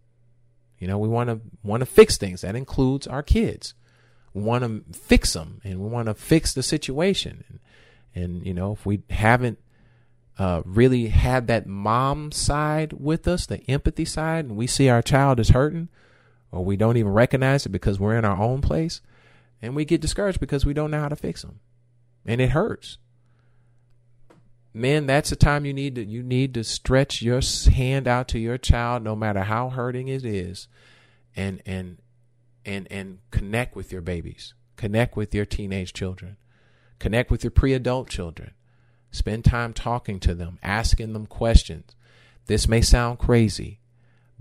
You 0.82 0.88
know, 0.88 0.98
we 0.98 1.08
want 1.08 1.30
to 1.30 1.39
want 1.63 1.80
to 1.80 1.86
fix 1.86 2.17
things. 2.17 2.41
That 2.41 2.56
includes 2.56 3.08
our 3.08 3.24
kids. 3.24 3.74
We 4.34 4.41
want 4.41 4.63
to 4.63 4.98
fix 4.98 5.32
them, 5.32 5.62
and 5.63 5.80
we 5.80 5.88
want 5.88 6.08
to 6.08 6.13
fix 6.13 6.54
the 6.54 6.63
situation. 6.63 7.46
And, 7.48 8.24
and 8.24 8.46
you 8.46 8.54
know, 8.54 8.74
if 8.74 8.86
we 8.86 9.04
haven't 9.10 9.60
uh, 10.38 10.63
really 10.65 11.08
had 11.08 11.48
that 11.48 11.67
mom 11.67 12.34
side 12.34 12.94
with 12.94 13.28
us, 13.28 13.46
the 13.46 13.62
empathy 13.70 14.06
side, 14.06 14.46
and 14.46 14.58
we 14.58 14.67
see 14.67 14.89
our 14.89 15.02
child 15.02 15.39
is 15.39 15.50
hurting, 15.50 15.88
or 16.52 16.65
we 16.65 16.76
don't 16.76 16.98
even 16.98 17.13
recognize 17.13 17.65
it 17.65 17.70
because 17.70 18.00
we're 18.00 18.17
in 18.17 18.26
our 18.26 18.41
own 18.41 18.62
place, 18.62 19.02
and 19.62 19.76
we 19.76 19.86
get 19.86 20.02
discouraged 20.02 20.39
because 20.39 20.65
we 20.65 20.74
don't 20.74 20.91
know 20.91 21.00
how 21.00 21.10
to 21.10 21.15
fix 21.15 21.44
them 21.44 21.60
and 22.26 22.41
it 22.41 22.52
hurts 22.52 22.98
men 24.74 25.06
that's 25.06 25.30
the 25.30 25.36
time 25.36 25.66
you 25.66 25.74
need 25.74 25.96
to 25.96 26.04
you 26.06 26.24
need 26.24 26.54
to 26.54 26.64
stretch 26.64 27.22
your 27.22 27.42
hand 27.74 28.08
out 28.08 28.28
to 28.30 28.40
your 28.40 28.58
child 28.58 29.04
no 29.04 29.16
matter 29.16 29.44
how 29.44 29.70
hurting 29.70 30.08
it 30.08 30.24
is 30.24 30.68
and 31.36 31.62
and 31.66 31.98
and 32.66 32.88
and 32.92 33.20
connect 33.32 33.76
with 33.76 33.92
your 33.92 34.02
babies. 34.02 34.54
Connect 34.76 35.16
with 35.16 35.36
your 35.36 35.46
teenage 35.46 35.94
children. 35.94 36.38
Connect 37.00 37.30
with 37.30 37.44
your 37.44 37.52
pre-adult 37.52 38.10
children. 38.10 38.52
Spend 39.12 39.44
time 39.44 39.74
talking 39.74 40.20
to 40.22 40.34
them 40.34 40.58
asking 40.64 41.14
them 41.14 41.26
questions. 41.26 41.96
This 42.48 42.68
may 42.68 42.82
sound 42.82 43.20
crazy 43.20 43.82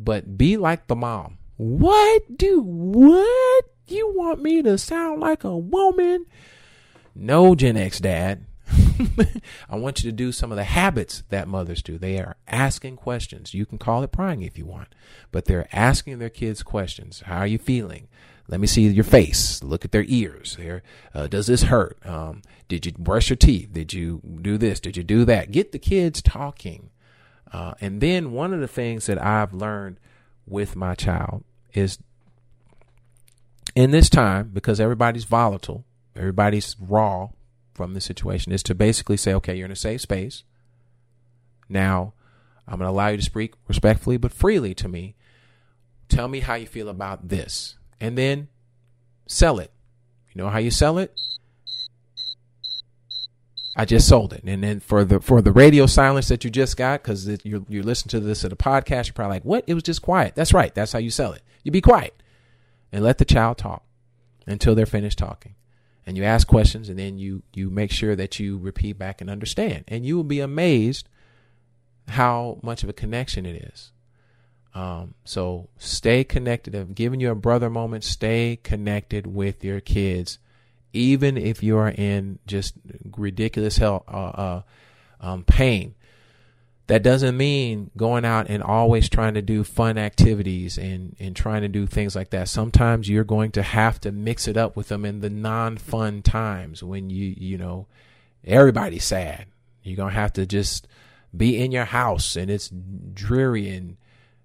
but 0.03 0.39
be 0.39 0.57
like 0.57 0.87
the 0.87 0.97
mom. 0.97 1.39
What 1.57 2.37
do 2.37 2.63
what? 2.63 3.65
You 3.87 4.13
want 4.15 4.41
me 4.41 4.63
to 4.63 4.79
sound 4.79 5.21
like 5.21 5.45
a 5.45 5.57
woman? 5.57 6.27
No, 7.15 7.55
Gen 7.55 7.77
X 7.77 8.01
dad. 8.01 8.47
I 9.71 9.77
want 9.77 10.03
you 10.03 10.11
to 10.11 10.17
do 10.17 10.33
some 10.33 10.51
of 10.51 10.57
the 10.57 10.65
habits 10.65 11.23
that 11.29 11.49
mothers 11.49 11.83
do. 11.83 11.99
They 11.99 12.19
are 12.19 12.37
asking 12.49 12.97
questions. 12.97 13.55
You 13.55 13.67
can 13.67 13.79
call 13.79 14.03
it 14.03 14.13
prying 14.13 14.43
if 14.43 14.59
you 14.59 14.67
want, 14.67 14.89
but 15.31 15.45
they're 15.45 15.69
asking 15.73 16.19
their 16.19 16.31
kids 16.31 16.63
questions. 16.63 17.23
How 17.27 17.39
are 17.39 17.47
you 17.47 17.59
feeling? 17.59 18.09
Let 18.49 18.61
me 18.61 18.67
see 18.67 18.89
your 18.89 19.05
face. 19.05 19.63
Look 19.63 19.85
at 19.85 19.93
their 19.93 20.05
ears. 20.09 20.57
There, 20.57 20.83
uh, 21.15 21.29
does 21.29 21.47
this 21.47 21.65
hurt? 21.65 21.99
Um, 22.05 22.43
did 22.69 22.85
you 22.85 22.93
brush 22.93 23.31
your 23.31 23.37
teeth? 23.37 23.73
Did 23.73 23.93
you 23.93 24.21
do 24.43 24.59
this? 24.59 24.81
Did 24.81 24.97
you 24.97 25.05
do 25.05 25.25
that? 25.25 25.53
Get 25.53 25.73
the 25.73 25.79
kids 25.79 26.21
talking. 26.21 26.91
Uh, 27.53 27.75
and 27.81 28.01
then 28.01 28.33
one 28.33 28.53
of 28.53 28.61
the 28.61 28.69
things 28.69 29.07
that 29.07 29.23
I've 29.23 29.53
learned 29.53 29.99
with 30.47 30.75
my 30.75 30.95
child 30.95 31.45
is 31.75 31.99
in 33.77 33.93
this 33.93 34.11
time, 34.11 34.51
because 34.53 34.81
everybody's 34.81 35.25
volatile, 35.25 35.85
everybody's 36.17 36.75
raw 36.81 37.29
from 37.81 37.95
the 37.95 38.01
situation, 38.03 38.53
is 38.53 38.63
to 38.63 38.75
basically 38.75 39.17
say, 39.17 39.33
okay, 39.33 39.57
you're 39.57 39.65
in 39.65 39.73
a 39.73 39.75
safe 39.75 40.03
space. 40.03 40.45
Now, 41.67 42.13
I'm 42.69 42.77
going 42.77 42.87
to 42.87 42.91
allow 42.91 43.09
you 43.09 43.17
to 43.17 43.23
speak 43.23 43.55
respectfully 43.69 44.19
but 44.19 44.35
freely 44.35 44.75
to 44.75 44.87
me. 44.87 45.17
Tell 46.11 46.29
me 46.29 46.41
how 46.41 46.57
you 46.57 46.67
feel 46.67 46.91
about 46.91 47.31
this. 47.31 47.79
And 47.99 48.19
then 48.19 48.49
sell 49.27 49.59
it. 49.61 49.73
You 50.31 50.43
know 50.43 50.51
how 50.51 50.59
you 50.59 50.71
sell 50.71 50.99
it? 50.99 51.19
I 53.75 53.87
just 53.87 54.07
sold 54.07 54.35
it. 54.35 54.43
And 54.45 54.63
then 54.63 54.81
for 54.81 55.07
the 55.07 55.21
for 55.21 55.41
the 55.41 55.53
radio 55.53 55.87
silence 55.87 56.29
that 56.29 56.45
you 56.45 56.51
just 56.51 56.77
got, 56.77 57.03
because 57.03 57.27
you're 57.45 57.65
you're 57.67 57.83
listening 57.83 58.11
to 58.11 58.21
this 58.21 58.45
at 58.45 58.53
a 58.53 58.57
podcast, 58.57 59.07
you're 59.07 59.15
probably 59.15 59.37
like, 59.37 59.45
"What? 59.47 59.65
It 59.67 59.73
was 59.73 59.85
just 59.85 60.03
quiet." 60.03 60.35
That's 60.35 60.53
right. 60.53 60.75
That's 60.75 60.93
how 60.93 60.99
you 60.99 61.09
sell 61.09 61.33
it. 61.33 61.41
You 61.63 61.73
be 61.73 61.81
quiet 61.81 62.23
and 62.93 63.03
let 63.03 63.17
the 63.17 63.25
child 63.25 63.57
talk 63.57 63.85
until 64.47 64.75
they're 64.75 64.85
finished 64.85 65.19
talking, 65.19 65.55
and 66.11 66.19
you 66.19 66.25
ask 66.25 66.47
questions, 66.47 66.89
and 66.89 66.99
then 66.99 67.19
you 67.19 67.43
you 67.55 67.71
make 67.71 67.93
sure 67.93 68.17
that 68.17 68.41
you 68.41 68.59
repeat 68.59 68.99
back 68.99 69.21
and 69.21 69.31
understand, 69.31 69.85
and 69.89 70.05
you 70.05 70.17
will 70.17 70.25
be 70.25 70.41
amazed 70.41 71.09
how 72.09 72.59
much 72.63 72.83
of 72.83 72.89
a 72.89 72.93
connection 72.93 73.47
it 73.47 73.71
is. 73.73 73.93
Um, 74.75 75.15
so 75.25 75.69
stay 75.79 76.25
connected. 76.25 76.75
I've 76.75 76.95
given 76.95 77.21
you 77.21 77.31
a 77.31 77.37
brother 77.37 77.71
moment. 77.71 78.05
Stay 78.05 78.59
connected 78.63 79.27
with 79.27 79.65
your 79.65 79.81
kids 79.81 80.39
even 80.93 81.37
if 81.37 81.63
you 81.63 81.77
are 81.79 81.91
in 81.91 82.39
just 82.47 82.75
ridiculous 83.17 83.77
hell, 83.77 84.05
uh, 84.09 84.11
uh, 84.11 84.63
um, 85.21 85.45
pain. 85.45 85.95
That 86.91 87.05
doesn't 87.05 87.37
mean 87.37 87.93
going 87.97 88.25
out 88.25 88.49
and 88.49 88.65
always 88.65 89.09
trying 89.09 89.35
to 89.35 89.43
do 89.43 89.63
fun 89.63 89.97
activities 89.97 90.77
and, 90.77 91.15
and 91.21 91.37
trying 91.37 91.63
to 91.63 91.69
do 91.69 91.87
things 91.87 92.17
like 92.17 92.31
that. 92.31 92.49
Sometimes 92.49 93.09
you're 93.09 93.23
going 93.23 93.53
to 93.53 93.63
have 93.63 94.01
to 94.01 94.11
mix 94.11 94.49
it 94.49 94.57
up 94.57 94.75
with 94.75 94.89
them 94.89 95.05
in 95.05 95.21
the 95.21 95.31
non 95.31 95.77
fun 95.77 96.21
times 96.21 96.83
when 96.83 97.09
you, 97.09 97.33
you 97.39 97.57
know, 97.57 97.87
everybody's 98.45 99.05
sad. 99.05 99.47
You're 99.85 99.99
going 99.99 100.13
to 100.13 100.19
have 100.19 100.33
to 100.33 100.47
just 100.47 100.89
be 101.37 101.63
in 101.63 101.71
your 101.71 101.85
house 101.85 102.35
and 102.35 102.51
it's 102.51 102.73
dreary 103.15 103.69
and, 103.69 103.97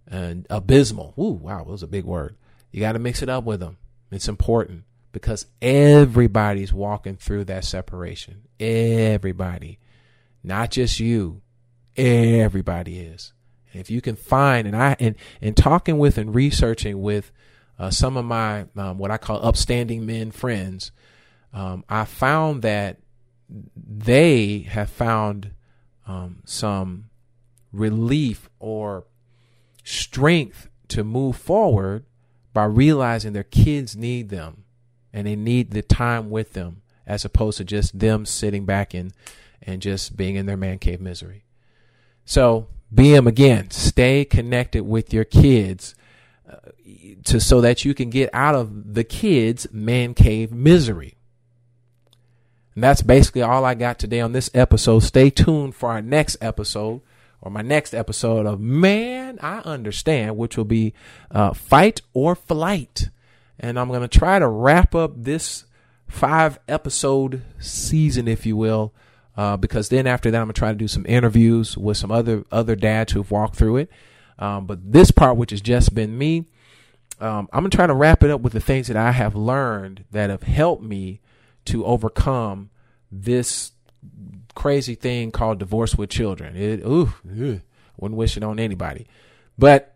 and 0.05 0.45
abysmal. 0.51 1.15
Ooh, 1.17 1.31
wow, 1.31 1.63
that 1.63 1.67
was 1.71 1.81
a 1.81 1.87
big 1.87 2.05
word. 2.05 2.35
You 2.71 2.79
got 2.79 2.91
to 2.91 2.99
mix 2.99 3.23
it 3.23 3.29
up 3.29 3.43
with 3.43 3.59
them. 3.59 3.77
It's 4.11 4.27
important 4.27 4.83
because 5.11 5.47
everybody's 5.63 6.71
walking 6.71 7.15
through 7.15 7.45
that 7.45 7.65
separation. 7.65 8.43
Everybody, 8.59 9.79
not 10.43 10.69
just 10.69 10.99
you. 10.99 11.41
Everybody 11.97 12.99
is. 12.99 13.33
If 13.73 13.89
you 13.89 14.01
can 14.01 14.15
find, 14.15 14.67
and 14.67 14.75
I, 14.75 14.95
and, 14.99 15.15
and 15.41 15.55
talking 15.55 15.97
with 15.97 16.17
and 16.17 16.33
researching 16.33 17.01
with 17.01 17.31
uh, 17.77 17.89
some 17.89 18.15
of 18.15 18.25
my, 18.25 18.65
um, 18.77 18.97
what 18.97 19.11
I 19.11 19.17
call 19.17 19.45
upstanding 19.45 20.05
men 20.05 20.31
friends, 20.31 20.91
um, 21.53 21.83
I 21.89 22.05
found 22.05 22.61
that 22.61 22.99
they 23.49 24.59
have 24.69 24.89
found 24.89 25.51
um, 26.07 26.41
some 26.45 27.09
relief 27.71 28.49
or 28.59 29.05
strength 29.83 30.69
to 30.89 31.03
move 31.03 31.35
forward 31.35 32.05
by 32.53 32.65
realizing 32.65 33.33
their 33.33 33.43
kids 33.43 33.95
need 33.95 34.29
them 34.29 34.63
and 35.13 35.27
they 35.27 35.35
need 35.35 35.71
the 35.71 35.81
time 35.81 36.29
with 36.29 36.53
them 36.53 36.81
as 37.05 37.25
opposed 37.25 37.57
to 37.57 37.63
just 37.63 37.99
them 37.99 38.25
sitting 38.25 38.65
back 38.65 38.93
and 38.93 39.13
and 39.61 39.81
just 39.81 40.15
being 40.15 40.35
in 40.35 40.45
their 40.45 40.57
man 40.57 40.77
cave 40.77 41.01
misery. 41.01 41.44
So, 42.25 42.67
BM 42.93 43.27
again, 43.27 43.71
stay 43.71 44.25
connected 44.25 44.83
with 44.83 45.13
your 45.13 45.23
kids 45.23 45.95
uh, 46.49 46.71
to 47.25 47.39
so 47.39 47.61
that 47.61 47.85
you 47.85 47.93
can 47.93 48.09
get 48.09 48.29
out 48.33 48.55
of 48.55 48.93
the 48.93 49.03
kids' 49.03 49.67
man 49.71 50.13
cave 50.13 50.51
misery. 50.51 51.15
And 52.73 52.83
that's 52.83 53.01
basically 53.01 53.41
all 53.41 53.63
I 53.63 53.73
got 53.73 53.99
today 53.99 54.19
on 54.19 54.33
this 54.33 54.49
episode. 54.53 54.99
Stay 54.99 55.29
tuned 55.29 55.75
for 55.75 55.91
our 55.91 56.01
next 56.01 56.37
episode 56.41 57.01
or 57.41 57.51
my 57.51 57.61
next 57.61 57.93
episode 57.93 58.45
of 58.45 58.59
Man, 58.59 59.39
I 59.41 59.59
Understand, 59.59 60.35
which 60.35 60.57
will 60.57 60.65
be 60.65 60.93
uh, 61.31 61.53
Fight 61.53 62.01
or 62.13 62.35
Flight 62.35 63.09
and 63.59 63.79
I'm 63.79 63.87
going 63.87 64.01
to 64.01 64.07
try 64.07 64.39
to 64.39 64.47
wrap 64.47 64.95
up 64.95 65.13
this 65.15 65.65
five 66.07 66.59
episode 66.67 67.41
season, 67.59 68.27
if 68.27 68.45
you 68.45 68.57
will, 68.57 68.93
uh, 69.37 69.57
because 69.57 69.89
then 69.89 70.07
after 70.07 70.31
that, 70.31 70.41
I'm 70.41 70.47
to 70.47 70.53
try 70.53 70.71
to 70.71 70.77
do 70.77 70.87
some 70.87 71.05
interviews 71.07 71.77
with 71.77 71.97
some 71.97 72.11
other 72.11 72.45
other 72.51 72.75
dads 72.75 73.13
who've 73.13 73.29
walked 73.29 73.55
through 73.55 73.77
it. 73.77 73.89
Um, 74.37 74.65
but 74.65 74.91
this 74.91 75.11
part, 75.11 75.37
which 75.37 75.51
has 75.51 75.61
just 75.61 75.93
been 75.93 76.17
me, 76.17 76.45
um, 77.19 77.47
I'm 77.53 77.63
to 77.63 77.75
try 77.75 77.87
to 77.87 77.93
wrap 77.93 78.23
it 78.23 78.31
up 78.31 78.41
with 78.41 78.53
the 78.53 78.59
things 78.59 78.87
that 78.87 78.97
I 78.97 79.11
have 79.11 79.35
learned 79.35 80.05
that 80.11 80.29
have 80.29 80.43
helped 80.43 80.83
me 80.83 81.21
to 81.65 81.85
overcome 81.85 82.69
this 83.11 83.71
crazy 84.55 84.95
thing 84.95 85.31
called 85.31 85.59
divorce 85.59 85.95
with 85.95 86.09
children. 86.09 86.55
It, 86.55 86.81
ooh, 86.81 87.13
ugh, 87.29 87.61
wouldn't 87.97 88.17
wish 88.17 88.37
it 88.37 88.43
on 88.43 88.59
anybody. 88.59 89.07
But 89.57 89.95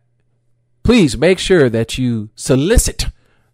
please 0.84 1.18
make 1.18 1.40
sure 1.40 1.70
that 1.70 1.98
you 1.98 2.30
solicit 2.36 3.08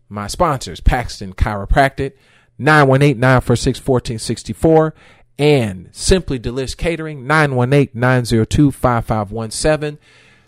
my 0.07 0.27
sponsors, 0.27 0.79
Paxton 0.79 1.33
Chiropractic, 1.33 2.13
918-946-1464, 2.59 4.91
and 5.37 5.89
Simply 5.91 6.39
Delish 6.39 6.77
Catering, 6.77 7.25
918-902-5517. 7.25 9.97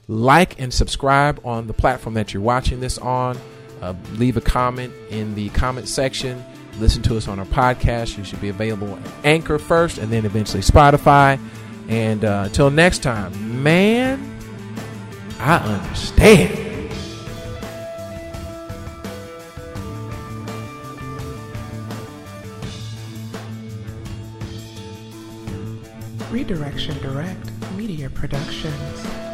Like 0.09 0.57
and 0.59 0.73
subscribe 0.73 1.41
on 1.43 1.67
the 1.67 1.73
platform 1.73 2.15
that 2.15 2.33
you're 2.33 2.41
watching 2.41 2.79
this 2.79 2.97
on. 2.97 3.37
Uh, 3.81 3.93
leave 4.13 4.37
a 4.37 4.41
comment 4.41 4.93
in 5.09 5.35
the 5.35 5.49
comment 5.49 5.89
section. 5.89 6.41
Listen 6.79 7.01
to 7.03 7.17
us 7.17 7.27
on 7.27 7.39
our 7.39 7.45
podcast. 7.45 8.17
You 8.17 8.23
should 8.23 8.39
be 8.39 8.47
available 8.49 8.95
at 8.95 9.25
Anchor 9.25 9.59
first 9.59 9.97
and 9.97 10.09
then 10.11 10.25
eventually 10.25 10.63
Spotify. 10.63 11.37
And 11.89 12.23
uh, 12.23 12.43
until 12.45 12.69
next 12.69 13.03
time, 13.03 13.63
man, 13.63 14.39
I 15.39 15.57
understand. 15.57 16.76
Redirection 26.31 26.97
Direct 26.99 27.49
Media 27.77 28.09
Productions. 28.09 29.26